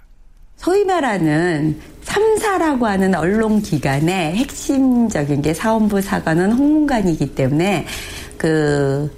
소위 0.56 0.84
말하는 0.84 1.78
3사라고 2.04 2.84
하는 2.84 3.14
언론기관의 3.14 4.36
핵심적인 4.36 5.42
게 5.42 5.52
사원부 5.52 6.00
사관은 6.00 6.52
홍문관이기 6.52 7.34
때문에 7.34 7.84
그 8.38 9.10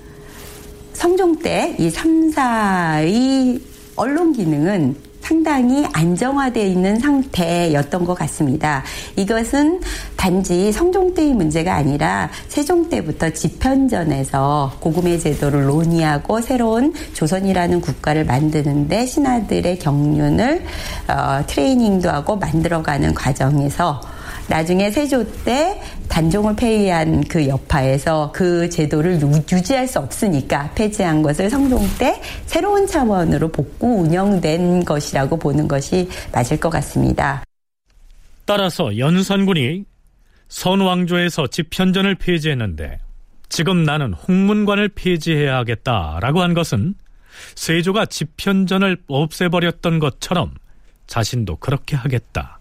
성종 0.94 1.38
때 1.38 1.76
이 1.78 1.88
3사의 1.90 3.60
언론 3.94 4.32
기능은 4.32 4.96
상당히 5.28 5.84
안정화되어 5.92 6.64
있는 6.64 6.98
상태였던 6.98 8.06
것 8.06 8.14
같습니다. 8.14 8.82
이것은 9.14 9.82
단지 10.16 10.72
성종 10.72 11.12
때의 11.12 11.34
문제가 11.34 11.74
아니라 11.74 12.30
세종 12.48 12.88
때부터 12.88 13.28
집현전에서 13.28 14.78
고구매 14.80 15.18
제도를 15.18 15.66
논의하고 15.66 16.40
새로운 16.40 16.94
조선이라는 17.12 17.82
국가를 17.82 18.24
만드는데 18.24 19.04
신하들의 19.04 19.78
경륜을 19.80 20.64
어, 21.08 21.44
트레이닝도 21.46 22.08
하고 22.08 22.36
만들어가는 22.36 23.12
과정에서 23.12 24.00
나중에 24.48 24.90
세조 24.90 25.24
때 25.44 25.80
단종을 26.08 26.56
폐위한 26.56 27.24
그 27.24 27.46
여파에서 27.46 28.32
그 28.32 28.68
제도를 28.68 29.20
유지할 29.52 29.86
수 29.86 29.98
없으니까 29.98 30.70
폐지한 30.74 31.22
것을 31.22 31.50
성종 31.50 31.80
때 31.98 32.20
새로운 32.46 32.86
차원으로 32.86 33.48
복구 33.48 34.00
운영된 34.00 34.84
것이라고 34.84 35.38
보는 35.38 35.68
것이 35.68 36.08
맞을 36.32 36.58
것 36.58 36.70
같습니다. 36.70 37.44
따라서 38.46 38.96
연산군이 38.96 39.84
선왕조에서 40.48 41.48
집현전을 41.48 42.14
폐지했는데 42.14 42.98
지금 43.50 43.82
나는 43.82 44.14
홍문관을 44.14 44.90
폐지해야 44.90 45.56
하겠다라고 45.58 46.42
한 46.42 46.54
것은 46.54 46.94
세조가 47.54 48.06
집현전을 48.06 49.02
없애버렸던 49.06 49.98
것처럼 49.98 50.54
자신도 51.06 51.56
그렇게 51.56 51.96
하겠다. 51.96 52.57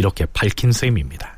이렇게 0.00 0.24
밝힌 0.32 0.72
셈입니다. 0.72 1.36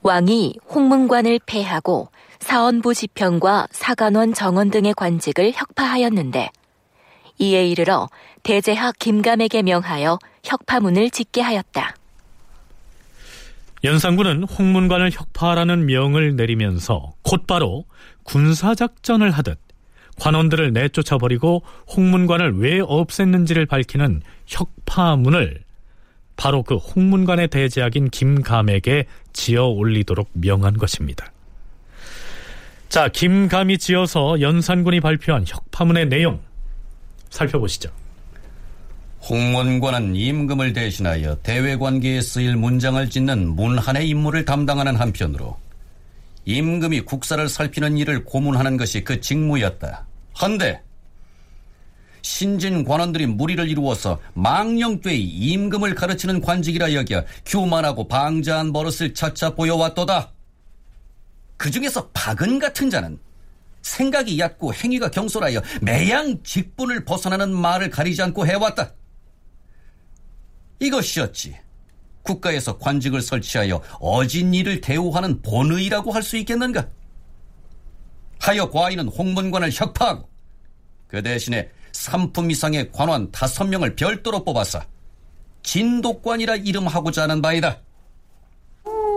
왕이 0.00 0.56
홍문관을 0.70 1.40
폐하고 1.44 2.08
사원부 2.40 2.94
지평과 2.94 3.68
사관원 3.70 4.32
정원 4.32 4.70
등의 4.70 4.94
관직을 4.94 5.52
혁파하였는데 5.54 6.48
이에 7.38 7.66
이르러 7.66 8.08
대제학 8.44 8.98
김감에게 8.98 9.60
명하여 9.60 10.18
혁파문을 10.42 11.10
짓게 11.10 11.42
하였다. 11.42 11.94
연산군은 13.84 14.44
홍문관을 14.44 15.10
혁파하라는 15.12 15.84
명을 15.84 16.36
내리면서 16.36 17.12
곧바로 17.20 17.84
군사작전을 18.22 19.30
하듯 19.30 19.58
관원들을 20.18 20.72
내쫓아버리고 20.72 21.62
홍문관을 21.94 22.58
왜 22.58 22.80
없앴는지를 22.80 23.68
밝히는 23.68 24.22
혁파문을 24.46 25.63
바로 26.36 26.62
그 26.62 26.76
홍문관의 26.76 27.48
대제학인 27.48 28.10
김감에게 28.10 29.06
지어 29.32 29.66
올리도록 29.66 30.30
명한 30.32 30.78
것입니다. 30.78 31.32
자, 32.88 33.08
김감이 33.08 33.78
지어서 33.78 34.40
연산군이 34.40 35.00
발표한 35.00 35.44
혁파문의 35.46 36.06
내용 36.06 36.40
살펴보시죠. 37.30 37.90
홍문관은 39.28 40.14
임금을 40.14 40.74
대신하여 40.74 41.36
대외관계에 41.42 42.20
쓰일 42.20 42.56
문장을 42.56 43.08
짓는 43.08 43.48
문한의 43.56 44.08
임무를 44.08 44.44
담당하는 44.44 44.96
한편으로 44.96 45.56
임금이 46.44 47.00
국사를 47.00 47.48
살피는 47.48 47.96
일을 47.96 48.24
고문하는 48.24 48.76
것이 48.76 49.02
그 49.02 49.20
직무였다. 49.20 50.06
헌데 50.42 50.82
신진 52.24 52.84
관원들이 52.84 53.26
무리를 53.26 53.68
이루어서 53.68 54.18
망령되이 54.32 55.22
임금을 55.22 55.94
가르치는 55.94 56.40
관직이라 56.40 56.94
여겨 56.94 57.22
교만하고 57.44 58.08
방자한 58.08 58.72
버릇을 58.72 59.12
차차 59.12 59.54
보여왔도다. 59.54 60.32
그 61.58 61.70
중에서 61.70 62.08
박은 62.14 62.58
같은 62.58 62.88
자는 62.88 63.18
생각이 63.82 64.38
얕고 64.38 64.72
행위가 64.72 65.10
경솔하여 65.10 65.60
매양 65.82 66.42
직분을 66.42 67.04
벗어나는 67.04 67.54
말을 67.54 67.90
가리지 67.90 68.22
않고 68.22 68.46
해왔다. 68.46 68.94
이것이었지. 70.80 71.58
국가에서 72.22 72.78
관직을 72.78 73.20
설치하여 73.20 73.82
어진 74.00 74.54
일을 74.54 74.80
대우하는 74.80 75.42
본의라고 75.42 76.10
할 76.10 76.22
수 76.22 76.38
있겠는가? 76.38 76.88
하여 78.40 78.70
과인은 78.70 79.08
홍문관을 79.08 79.70
혁파하고 79.70 80.26
그 81.06 81.22
대신에 81.22 81.70
3품 81.94 82.50
이상의 82.50 82.90
관원 82.92 83.30
5명을 83.30 83.96
별도로 83.96 84.44
뽑아서 84.44 84.82
진독관이라 85.62 86.56
이름하고자 86.56 87.22
하는 87.22 87.40
바이다. 87.40 87.78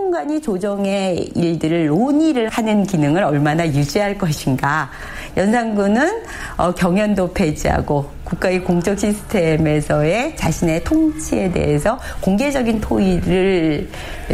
행간이 0.08 0.42
조정의 0.42 1.32
일들을 1.36 1.88
논의를 1.88 2.48
하는 2.48 2.86
기능을 2.86 3.26
얼마나 3.26 3.68
유지할 3.68 4.18
것인가. 4.18 4.90
연산군은 5.36 6.24
어, 6.56 6.72
경연도 6.72 7.34
폐지하고 7.34 8.10
국가의 8.24 8.64
공적 8.64 8.98
시스템에서의 8.98 10.38
자신의 10.38 10.86
통치에 10.86 11.52
대해서 11.52 12.00
공개적인 12.22 12.80
토의를 12.80 13.90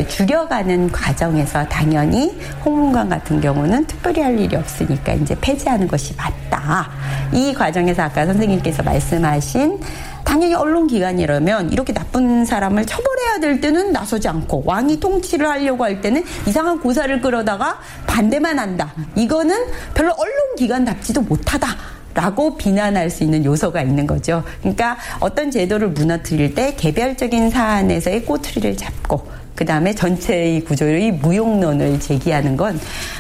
죽여가는 0.08 0.92
과정에서 0.92 1.68
당연히 1.68 2.40
홍문관 2.64 3.10
같은 3.10 3.42
경우는 3.42 3.86
특별히 3.86 4.22
할 4.22 4.40
일이 4.40 4.56
없으니까 4.56 5.14
이제 5.14 5.36
폐지하는 5.42 5.88
것이 5.88 6.16
맞다. 6.16 6.92
이 7.34 7.52
과정에서 7.52 8.04
아까 8.04 8.28
선생님께서 8.28 8.84
말씀하신 8.84 9.80
당연히 10.24 10.56
언론기관이라면 10.56 11.72
이렇게 11.72 11.94
나쁜 11.94 12.46
사람을 12.46 12.86
처벌해야 12.86 13.40
될 13.40 13.62
때는 13.62 13.92
나서지 13.92 14.28
않고 14.28 14.64
왕이 14.66 15.00
통치를 15.00 15.48
하려고 15.48 15.84
할 15.84 16.02
때는 16.02 16.24
이상한 16.48 16.80
고사를 16.80 17.22
끌어다가 17.22 17.80
반대만 18.08 18.60
한다. 18.60 18.94
이거는 19.16 19.56
별로 19.94 20.14
언론기관답지도 20.14 21.22
못하다. 21.22 21.68
라고 22.16 22.58
비난할 22.58 23.10
수 23.10 23.24
있는 23.24 23.44
요소가 23.44 23.82
있는 23.82 24.06
거죠. 24.06 24.44
그러니까 24.60 24.98
어떤 25.20 25.50
제도를 25.50 25.90
무너뜨릴 25.90 26.54
때 26.54 26.76
개별적인 26.76 27.50
사안에서의 27.50 28.24
꼬투리를 28.26 28.78
잡고 28.78 29.28
그 29.56 29.66
다음에 29.66 29.94
전체의 29.94 30.64
구조의 30.64 31.14
무용론을 31.14 32.00
제기하는 32.00 32.56
건 32.56 32.80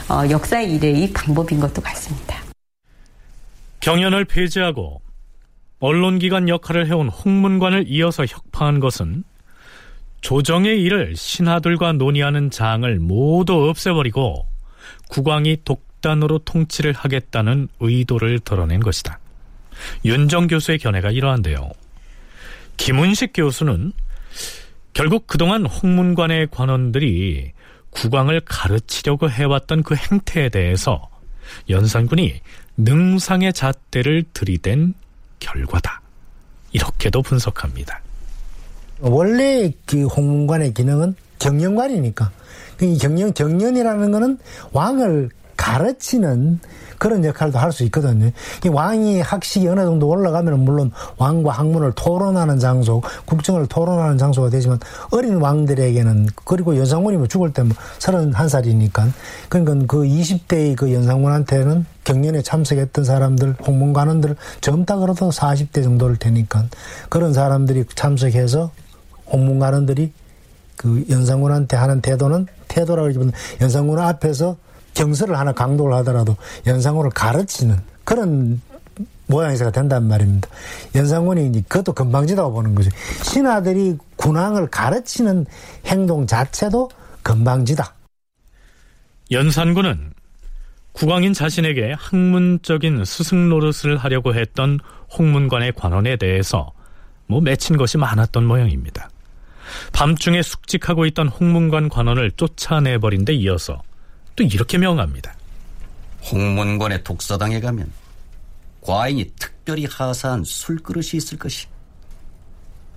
어, 0.09 0.29
역사 0.29 0.61
이래의 0.61 1.11
방법인 1.11 1.59
것도 1.59 1.81
같습니다. 1.81 2.37
경연을 3.79 4.25
폐지하고 4.25 5.02
언론기관 5.83 6.47
역할을 6.47 6.87
해온 6.87 7.09
홍문관을 7.09 7.89
이어서 7.89 8.25
혁파한 8.25 8.79
것은 8.79 9.25
조정의 10.21 10.81
일을 10.81 11.17
신하들과 11.17 11.91
논의하는 11.91 12.49
장을 12.49 12.99
모두 12.99 13.67
없애버리고 13.67 14.47
국왕이 15.09 15.57
독단으로 15.65 16.39
통치를 16.39 16.93
하겠다는 16.93 17.67
의도를 17.81 18.39
드러낸 18.39 18.79
것이다. 18.79 19.19
윤정 20.05 20.47
교수의 20.47 20.77
견해가 20.77 21.11
이러한데요. 21.11 21.69
김은식 22.77 23.31
교수는 23.33 23.91
결국 24.93 25.27
그동안 25.27 25.65
홍문관의 25.65 26.47
관원들이 26.49 27.51
국왕을 27.89 28.39
가르치려고 28.45 29.29
해왔던 29.29 29.83
그 29.83 29.95
행태에 29.95 30.47
대해서 30.47 31.09
연산군이 31.69 32.39
능상의 32.77 33.51
잣대를 33.51 34.23
들이댄 34.33 34.93
결과다. 35.43 36.01
이렇게도 36.71 37.21
분석합니다. 37.21 38.01
원래 38.99 39.71
그 39.85 40.05
홍문관의 40.07 40.73
기능은 40.73 41.15
경영관이니까. 41.39 42.31
이 42.81 42.97
경영, 42.97 43.33
경연이라는 43.33 44.11
거는 44.11 44.39
왕을 44.71 45.29
가르치는 45.57 46.59
그런 47.03 47.25
역할도 47.25 47.59
할 47.59 47.73
수 47.73 47.83
있거든요. 47.85 48.29
왕이 48.71 49.19
학식이 49.19 49.67
어느 49.67 49.81
정도 49.81 50.07
올라가면 50.07 50.59
물론 50.59 50.91
왕과 51.17 51.51
학문을 51.51 51.91
토론하는 51.95 52.59
장소, 52.59 53.01
국정을 53.25 53.65
토론하는 53.67 54.17
장소가 54.17 54.49
되지만 54.51 54.79
어린 55.11 55.41
왕들에게는 55.41 56.27
그리고 56.45 56.77
연상군이 56.77 57.17
뭐 57.17 57.27
죽을 57.27 57.51
때뭐 57.51 57.71
31살이니까 57.99 59.11
그러니까 59.49 59.87
그 59.87 60.03
20대의 60.03 60.77
그 60.77 60.93
연상군한테는 60.93 61.85
경연에 62.05 62.41
참석했던 62.41 63.03
사람들, 63.03 63.55
홍문관원들 63.65 64.37
젊다 64.61 64.97
그래도 64.97 65.29
40대 65.29 65.83
정도를 65.83 66.15
되니까 66.17 66.67
그런 67.09 67.33
사람들이 67.33 67.83
참석해서 67.95 68.71
홍문관원들이 69.31 70.13
그 70.77 71.03
연상군한테 71.09 71.75
하는 71.75 72.01
태도는 72.01 72.45
태도라고 72.69 73.07
하기보다 73.09 73.31
연상군 73.61 73.99
앞에서 73.99 74.55
경서를 74.93 75.37
하나 75.37 75.51
강도를 75.51 75.95
하더라도 75.97 76.35
연상군을 76.67 77.11
가르치는 77.11 77.79
그런 78.03 78.61
모양새가 79.27 79.71
된단 79.71 80.07
말입니다. 80.07 80.47
연상군이 80.95 81.63
그것도 81.67 81.93
금방지다고 81.93 82.53
보는 82.53 82.75
거죠. 82.75 82.89
신하들이 83.23 83.97
군왕을 84.17 84.67
가르치는 84.67 85.45
행동 85.85 86.27
자체도 86.27 86.89
금방지다. 87.23 87.93
연산군은 89.31 90.13
국왕인 90.91 91.33
자신에게 91.33 91.93
학문적인 91.97 93.03
스승 93.05 93.49
노릇을 93.49 93.97
하려고 93.97 94.35
했던 94.35 94.79
홍문관의 95.17 95.73
관원에 95.75 96.17
대해서 96.17 96.71
뭐 97.25 97.41
맺힌 97.41 97.77
것이 97.77 97.97
많았던 97.97 98.45
모양입니다. 98.45 99.09
밤중에 99.93 100.41
숙직하고 100.43 101.05
있던 101.07 101.29
홍문관 101.29 101.89
관원을 101.89 102.31
쫓아내버린 102.31 103.25
데 103.25 103.33
이어서 103.33 103.81
또 104.35 104.43
이렇게 104.43 104.77
명합니다. 104.77 105.35
홍문관의 106.31 107.03
독서당에 107.03 107.59
가면 107.59 107.91
과인이 108.81 109.31
특별히 109.39 109.85
하사한 109.85 110.43
술그릇이 110.43 111.11
있을 111.13 111.37
것이. 111.37 111.67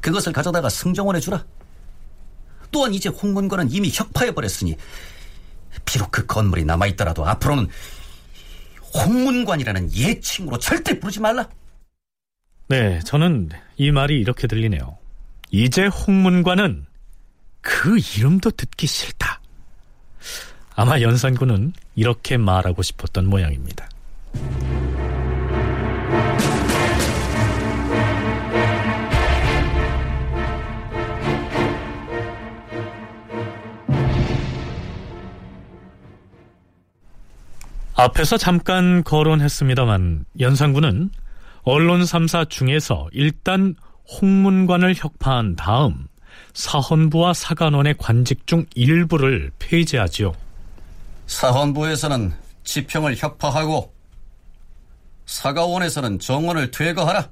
그것을 0.00 0.32
가져다가 0.32 0.68
승정원에 0.68 1.20
주라. 1.20 1.44
또한 2.70 2.94
이제 2.94 3.08
홍문관은 3.08 3.70
이미 3.70 3.90
혁파해버렸으니 3.92 4.76
비록 5.84 6.10
그 6.10 6.26
건물이 6.26 6.64
남아있더라도 6.64 7.26
앞으로는 7.26 7.68
홍문관이라는 8.94 9.92
예칭으로 9.92 10.58
절대 10.58 10.98
부르지 10.98 11.20
말라. 11.20 11.48
네, 12.68 13.00
저는 13.00 13.50
이 13.76 13.90
말이 13.90 14.18
이렇게 14.18 14.46
들리네요. 14.46 14.98
이제 15.50 15.86
홍문관은 15.86 16.86
그 17.60 17.98
이름도 17.98 18.50
듣기 18.52 18.86
싫다. 18.86 19.40
아마 20.76 21.00
연산군은 21.00 21.72
이렇게 21.94 22.36
말하고 22.36 22.82
싶었던 22.82 23.26
모양입니다. 23.26 23.88
앞에서 37.94 38.36
잠깐 38.36 39.02
거론했습니다만 39.02 40.26
연산군은 40.38 41.10
언론 41.62 42.02
3사 42.02 42.50
중에서 42.50 43.08
일단 43.12 43.74
홍문관을 44.20 44.94
혁파한 44.94 45.56
다음 45.56 46.06
사헌부와 46.52 47.32
사관원의 47.32 47.94
관직 47.96 48.46
중 48.46 48.66
일부를 48.74 49.50
폐지하지요. 49.58 50.34
사헌부에서는 51.26 52.32
지평을 52.64 53.16
혁파하고 53.16 53.94
사가원에서는 55.26 56.18
정원을 56.18 56.70
퇴거하라. 56.70 57.30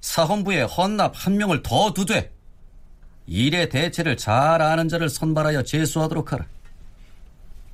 사헌부에 0.00 0.62
헌납 0.62 1.12
한 1.14 1.36
명을 1.36 1.62
더 1.62 1.92
두되 1.92 2.32
일의 3.26 3.68
대체를 3.68 4.16
잘 4.16 4.60
아는 4.60 4.88
자를 4.88 5.08
선발하여 5.08 5.62
제수하도록 5.62 6.32
하라. 6.32 6.46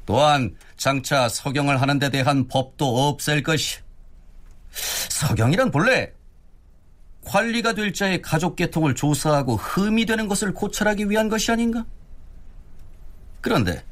또한 0.07 0.57
장차 0.76 1.28
서경을 1.28 1.80
하는 1.80 1.99
데 1.99 2.11
대한 2.11 2.49
법도 2.49 3.09
없앨 3.09 3.43
것이. 3.43 3.78
서경이란 4.70 5.70
본래 5.70 6.12
관리가 7.24 7.74
될 7.74 7.93
자의 7.93 8.22
가족 8.22 8.57
계통을 8.57 8.95
조사하고 8.95 9.57
흠이 9.57 10.07
되는 10.07 10.26
것을 10.26 10.55
고찰하기 10.55 11.11
위한 11.11 11.28
것이 11.28 11.53
아닌가? 11.53 11.84
그런데 13.41 13.84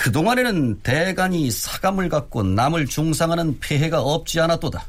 그동안에는 0.00 0.80
대간이 0.80 1.50
사감을 1.50 2.08
갖고 2.08 2.42
남을 2.42 2.86
중상하는 2.86 3.60
폐해가 3.60 4.00
없지 4.00 4.40
않았도다. 4.40 4.82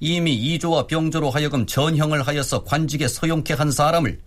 이미 0.00 0.34
이조와 0.34 0.88
병조로 0.88 1.30
하여금 1.30 1.64
전형을 1.64 2.26
하여서 2.26 2.64
관직에 2.64 3.06
서용케 3.06 3.54
한 3.54 3.70
사람을 3.70 4.18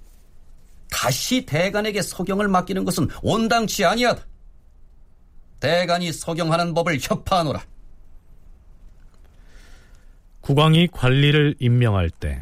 다시 0.90 1.46
대간에게 1.46 2.02
서경을 2.02 2.48
맡기는 2.48 2.86
것은 2.86 3.10
온당치 3.22 3.84
아니하다. 3.84 4.26
대간이 5.60 6.14
서경하는 6.14 6.74
법을 6.74 7.00
협파하노라. 7.02 7.62
국왕이 10.40 10.88
관리를 10.94 11.56
임명할 11.60 12.10
때 12.10 12.42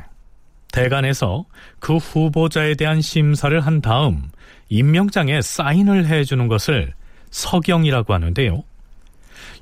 대간에서 0.72 1.46
그 1.80 1.98
후보자에 1.98 2.76
대한 2.76 3.02
심사를 3.02 3.60
한 3.60 3.82
다음 3.82 4.30
임명장에 4.70 5.42
사인을 5.42 6.08
해주는 6.08 6.48
것을 6.48 6.94
서경이라고 7.32 8.14
하는데요. 8.14 8.64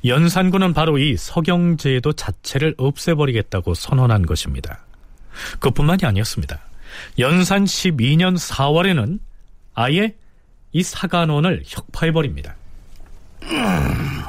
연산군은 0.05 0.73
바로 0.73 0.97
이 0.97 1.15
서경제도 1.15 2.13
자체를 2.13 2.75
없애버리겠다고 2.77 3.73
선언한 3.73 4.25
것입니다. 4.25 4.83
그뿐만이 5.59 5.99
아니었습니다. 6.03 6.59
연산 7.19 7.65
12년 7.65 8.37
4월에는 8.37 9.19
아예 9.73 10.15
이 10.73 10.83
사관원을 10.83 11.63
혁파해버립니다. 11.65 12.55
음, 13.43 14.23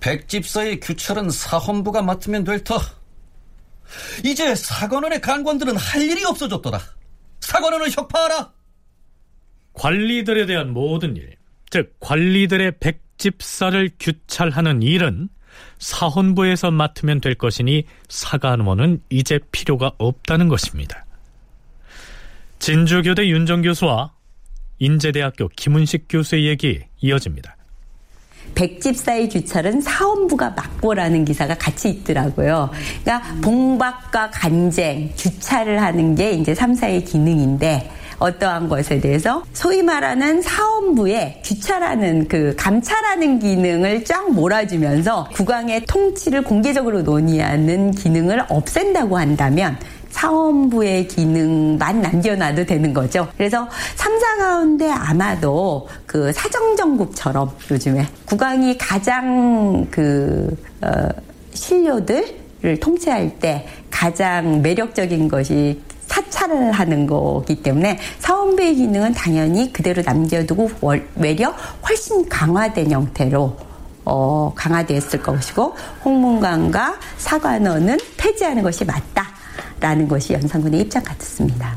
백집사의 0.00 0.80
규철은 0.80 1.30
사헌부가 1.30 2.02
맡으면 2.02 2.44
될 2.44 2.62
터. 2.62 2.78
이제 4.24 4.54
사관원의 4.54 5.20
간관들은 5.20 5.76
할 5.76 6.02
일이 6.02 6.24
없어졌더라. 6.24 6.80
사관원을 7.40 7.90
혁파하라. 7.90 8.52
관리들에 9.74 10.46
대한 10.46 10.72
모든 10.72 11.16
일, 11.16 11.36
즉 11.70 11.94
관리들의 12.00 12.78
백집사를 12.80 13.90
규찰하는 14.00 14.82
일은 14.82 15.28
사헌부에서 15.78 16.70
맡으면 16.70 17.20
될 17.20 17.34
것이니 17.34 17.84
사관원은 18.08 19.02
이제 19.10 19.38
필요가 19.52 19.92
없다는 19.98 20.48
것입니다. 20.48 21.04
진주교대 22.58 23.28
윤정 23.28 23.62
교수와 23.62 24.12
인제대학교 24.78 25.48
김은식 25.48 26.06
교수의 26.08 26.46
얘기 26.46 26.80
이어집니다. 27.00 27.56
백집사의 28.54 29.28
규찰은 29.30 29.80
사원부가 29.80 30.50
맡고라는 30.50 31.24
기사가 31.24 31.56
같이 31.56 31.90
있더라고요. 31.90 32.70
그러니까 33.02 33.34
봉박과 33.42 34.30
간쟁, 34.30 35.10
규찰을 35.16 35.82
하는 35.82 36.14
게 36.14 36.32
이제 36.32 36.52
3사의 36.54 37.04
기능인데 37.04 37.90
어떠한 38.18 38.68
것에 38.68 39.00
대해서 39.00 39.44
소위 39.52 39.82
말하는 39.82 40.42
사원부에 40.42 41.42
규찰하는 41.44 42.28
그 42.28 42.54
감찰하는 42.56 43.38
기능을 43.38 44.04
쫙 44.04 44.30
몰아주면서 44.32 45.28
국왕의 45.34 45.86
통치를 45.86 46.42
공개적으로 46.42 47.02
논의하는 47.02 47.90
기능을 47.90 48.44
없앤다고 48.48 49.18
한다면 49.18 49.76
사원부의 50.14 51.08
기능만 51.08 52.00
남겨놔도 52.00 52.66
되는 52.66 52.94
거죠. 52.94 53.28
그래서 53.36 53.68
3사 53.96 54.38
가운데 54.38 54.88
아마도 54.88 55.88
그 56.06 56.32
사정정국처럼 56.32 57.50
요즘에 57.70 58.06
국왕이 58.24 58.78
가장 58.78 59.86
그, 59.90 60.56
어, 60.80 61.08
신료들을 61.52 62.78
통치할 62.80 63.38
때 63.40 63.66
가장 63.90 64.62
매력적인 64.62 65.28
것이 65.28 65.80
사찰을 66.14 66.70
하는 66.70 67.06
거기 67.06 67.60
때문에 67.60 67.98
사원부의 68.20 68.76
기능은 68.76 69.14
당연히 69.14 69.72
그대로 69.72 70.02
남겨두고 70.02 70.70
외려 71.16 71.50
훨씬 71.88 72.28
강화된 72.28 72.90
형태로 72.90 73.56
어, 74.04 74.52
강화되었을 74.54 75.22
것이고 75.22 75.74
홍문관과 76.04 76.98
사관원은 77.16 77.98
폐지하는 78.16 78.62
것이 78.62 78.84
맞다라는 78.84 80.06
것이 80.06 80.34
연산군의 80.34 80.82
입장 80.82 81.02
같습니다. 81.02 81.76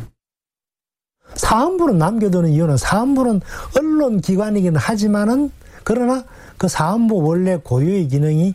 사원부는 1.35 1.97
남겨두는 1.97 2.49
이유는 2.49 2.77
사원부는 2.77 3.41
언론 3.77 4.21
기관이긴 4.21 4.75
하지만은 4.75 5.51
그러나 5.83 6.23
그 6.57 6.67
사원부 6.67 7.23
원래 7.23 7.57
고유의 7.57 8.09
기능이 8.09 8.53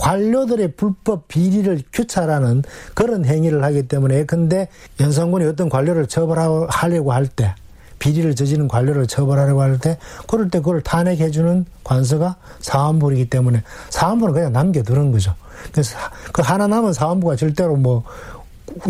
관료들의 0.00 0.72
불법 0.76 1.28
비리를 1.28 1.82
규찰하는 1.92 2.62
그런 2.94 3.26
행위를 3.26 3.62
하기 3.64 3.86
때문에 3.86 4.24
근데 4.24 4.68
연산군이 4.98 5.44
어떤 5.44 5.68
관료를 5.68 6.06
처벌하려고 6.06 7.12
할 7.12 7.26
때 7.26 7.54
비리를 7.98 8.34
저지른 8.34 8.66
관료를 8.66 9.06
처벌하려고 9.06 9.60
할 9.60 9.78
때 9.78 9.98
그럴 10.26 10.48
때 10.48 10.58
그걸 10.60 10.80
탄핵해 10.80 11.30
주는 11.30 11.66
관서가 11.84 12.36
사원부이기 12.60 13.28
때문에 13.28 13.62
사원부는 13.90 14.32
그냥 14.32 14.52
남겨두는 14.54 15.12
거죠. 15.12 15.34
그래서 15.70 15.98
그 16.32 16.40
하나 16.40 16.66
남은 16.66 16.94
사원부가 16.94 17.36
절대로 17.36 17.76
뭐 17.76 18.02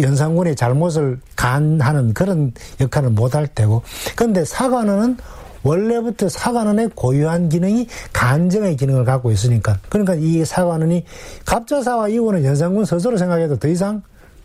연산군의 0.01 0.55
잘못을 0.55 1.19
간하는 1.35 2.15
그런 2.15 2.53
역할을 2.81 3.11
못할 3.11 3.49
테고 3.49 3.83
근데 4.15 4.45
사관은 4.45 5.17
원래부터 5.63 6.29
사관원의 6.29 6.91
고유한 6.95 7.49
기능이 7.49 7.87
간정의 8.13 8.77
기능을 8.77 9.05
갖고 9.05 9.31
있으니까. 9.31 9.79
그러니까 9.89 10.15
이 10.15 10.45
사관원이 10.45 11.05
갑자사와 11.45 12.09
이후는 12.09 12.45
연산군 12.45 12.85
스스로 12.85 13.17
생각해도 13.17 13.59
더 13.59 13.69
이상 13.69 14.03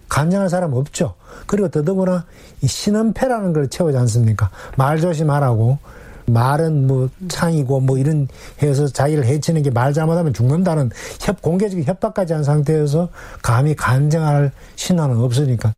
간정할 0.09 0.49
사람 0.49 0.73
없죠. 0.73 1.15
그리고 1.47 1.69
더더구나 1.69 2.25
이 2.61 2.67
신원패라는 2.67 3.53
걸 3.53 3.69
채우지 3.69 3.97
않습니까? 3.97 4.49
말 4.77 4.99
조심하라고. 4.99 5.79
말은 6.27 6.87
뭐 6.87 7.07
창이고 7.27 7.81
뭐 7.81 7.99
이런 7.99 8.27
해서 8.61 8.87
자기를 8.87 9.25
해치는 9.25 9.61
게 9.61 9.69
말 9.69 9.93
잘못하면 9.93 10.33
죽는다는 10.33 10.89
협, 11.21 11.39
공개적인 11.41 11.85
협박까지 11.85 12.33
한 12.33 12.43
상태에서 12.43 13.09
감히 13.43 13.75
간정할 13.75 14.51
신화는 14.75 15.17
없으니까. 15.17 15.73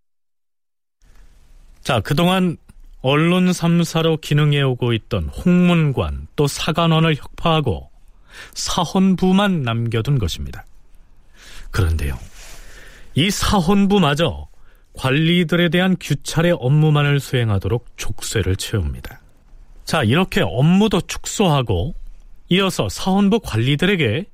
자, 1.83 1.99
그동안 2.01 2.55
언론 3.01 3.49
3사로 3.49 4.19
기능해오고 4.21 4.93
있던 4.93 5.25
홍문관 5.29 6.27
또 6.35 6.47
사관원을 6.47 7.15
혁파하고 7.15 7.89
사헌부만 8.53 9.61
남겨둔 9.61 10.19
것입니다. 10.19 10.65
그런데요, 11.71 12.17
이 13.15 13.29
사헌부마저 13.29 14.47
관리들에 14.93 15.69
대한 15.69 15.95
규찰의 15.99 16.57
업무만을 16.59 17.19
수행하도록 17.19 17.85
족쇄를 17.97 18.55
채웁니다. 18.55 19.21
자, 19.85 20.03
이렇게 20.03 20.41
업무도 20.41 21.01
축소하고 21.01 21.93
이어서 22.49 22.89
사헌부 22.89 23.41
관리들에게 23.41 24.25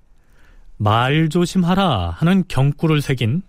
말 0.78 1.30
조심하라 1.30 2.12
하는 2.12 2.44
경구를 2.48 3.02
새긴 3.02 3.42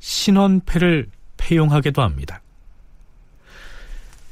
신원패를 0.00 1.08
폐용하기도 1.36 2.02
합니다. 2.02 2.40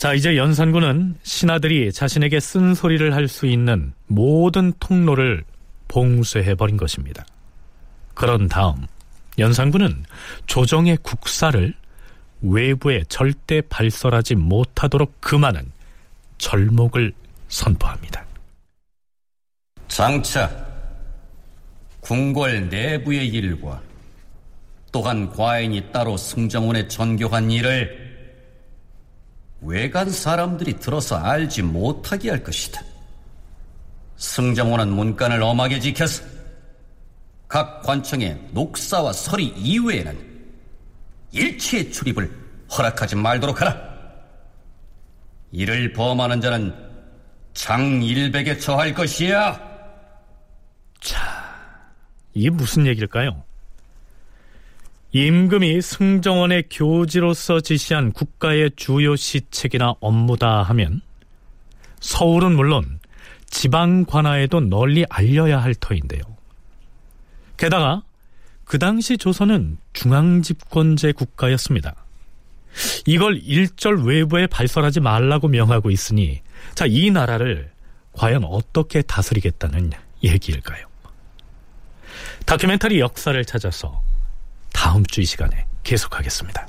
자, 0.04 0.12
이제 0.12 0.36
연산군은 0.36 1.16
신하들이 1.22 1.90
자신에게 1.90 2.38
쓴소리를 2.38 3.14
할 3.14 3.26
수 3.26 3.46
있는 3.46 3.94
모든 4.06 4.70
통로를 4.78 5.44
봉쇄해버린 5.88 6.76
것입니다. 6.76 7.24
그런 8.12 8.46
다음 8.46 8.86
연산군은 9.38 10.04
조정의 10.44 10.98
국사를 11.00 11.72
외부에 12.42 13.02
절대 13.08 13.62
발설하지 13.62 14.34
못하도록 14.34 15.22
금하는 15.22 15.72
절목을 16.36 17.14
선포합니다. 17.48 18.26
장차 19.88 20.50
궁궐 22.00 22.68
내부의 22.68 23.26
일과 23.28 23.80
또한 24.92 25.30
과인이 25.30 25.92
따로 25.92 26.18
승정원에 26.18 26.88
전교한 26.88 27.50
일을 27.50 28.03
외간 29.64 30.10
사람들이 30.10 30.78
들어서 30.78 31.16
알지 31.16 31.62
못하게 31.62 32.30
할 32.30 32.42
것이다. 32.42 32.82
승정원은 34.16 34.88
문간을 34.92 35.42
엄하게 35.42 35.80
지켜서 35.80 36.22
각 37.48 37.82
관청의 37.82 38.48
녹사와 38.52 39.12
서리 39.12 39.46
이외에는 39.46 40.34
일체의 41.32 41.90
출입을 41.90 42.30
허락하지 42.76 43.16
말도록 43.16 43.60
하라. 43.60 43.94
이를 45.52 45.92
범하는 45.92 46.40
자는 46.40 46.74
장일백에 47.54 48.58
처할 48.58 48.92
것이야. 48.92 49.60
자, 51.00 51.18
이게 52.32 52.50
무슨 52.50 52.86
얘기일까요? 52.86 53.44
임금이 55.16 55.80
승정원의 55.80 56.64
교지로서 56.72 57.60
지시한 57.60 58.10
국가의 58.10 58.72
주요 58.74 59.14
시책이나 59.14 59.94
업무다 60.00 60.64
하면 60.64 61.02
서울은 62.00 62.56
물론 62.56 62.98
지방 63.46 64.06
관하에도 64.06 64.58
널리 64.58 65.04
알려야 65.08 65.62
할 65.62 65.76
터인데요. 65.76 66.20
게다가 67.56 68.02
그 68.64 68.80
당시 68.80 69.16
조선은 69.16 69.78
중앙 69.92 70.42
집권제 70.42 71.12
국가였습니다. 71.12 71.94
이걸 73.06 73.36
일절 73.36 74.02
외부에 74.02 74.48
발설하지 74.48 74.98
말라고 74.98 75.46
명하고 75.46 75.92
있으니 75.92 76.42
자, 76.74 76.86
이 76.88 77.12
나라를 77.12 77.70
과연 78.14 78.42
어떻게 78.42 79.00
다스리겠다는 79.02 79.92
얘기일까요? 80.24 80.88
다큐멘터리 82.46 82.98
역사를 82.98 83.44
찾아서 83.44 84.02
다음 84.84 85.02
주 85.06 85.22
이 85.22 85.24
시간에 85.24 85.66
계속하겠습니다. 85.82 86.66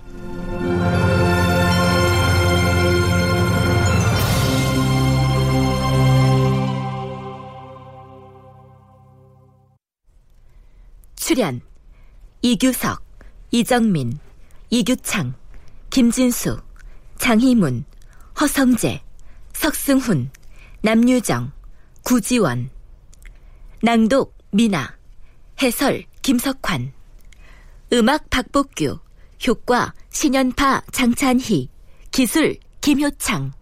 출연 11.17 11.59
이규석, 12.41 13.03
이정민, 13.51 14.17
이규창, 14.69 15.33
김진수, 15.89 16.61
장희문, 17.17 17.83
허성재, 18.39 19.03
석승훈, 19.51 20.31
남유정, 20.81 21.51
구지원 22.05 22.69
낭독 23.83 24.37
미나 24.51 24.97
해설 25.61 26.05
김석환 26.21 26.93
음악 27.95 28.29
박복규, 28.29 28.99
효과 29.47 29.93
신연파 30.09 30.81
장찬희, 30.91 31.69
기술 32.11 32.57
김효창. 32.81 33.53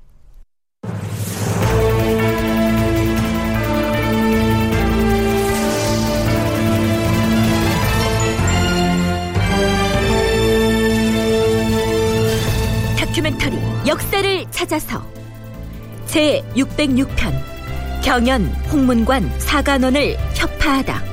다큐멘터리 12.98 13.56
역사를 13.88 14.46
찾아서 14.50 15.06
제 16.08 16.42
606편 16.56 18.02
경연 18.04 18.46
홍문관 18.72 19.40
사관원을 19.40 20.18
혁파하다 20.34 21.13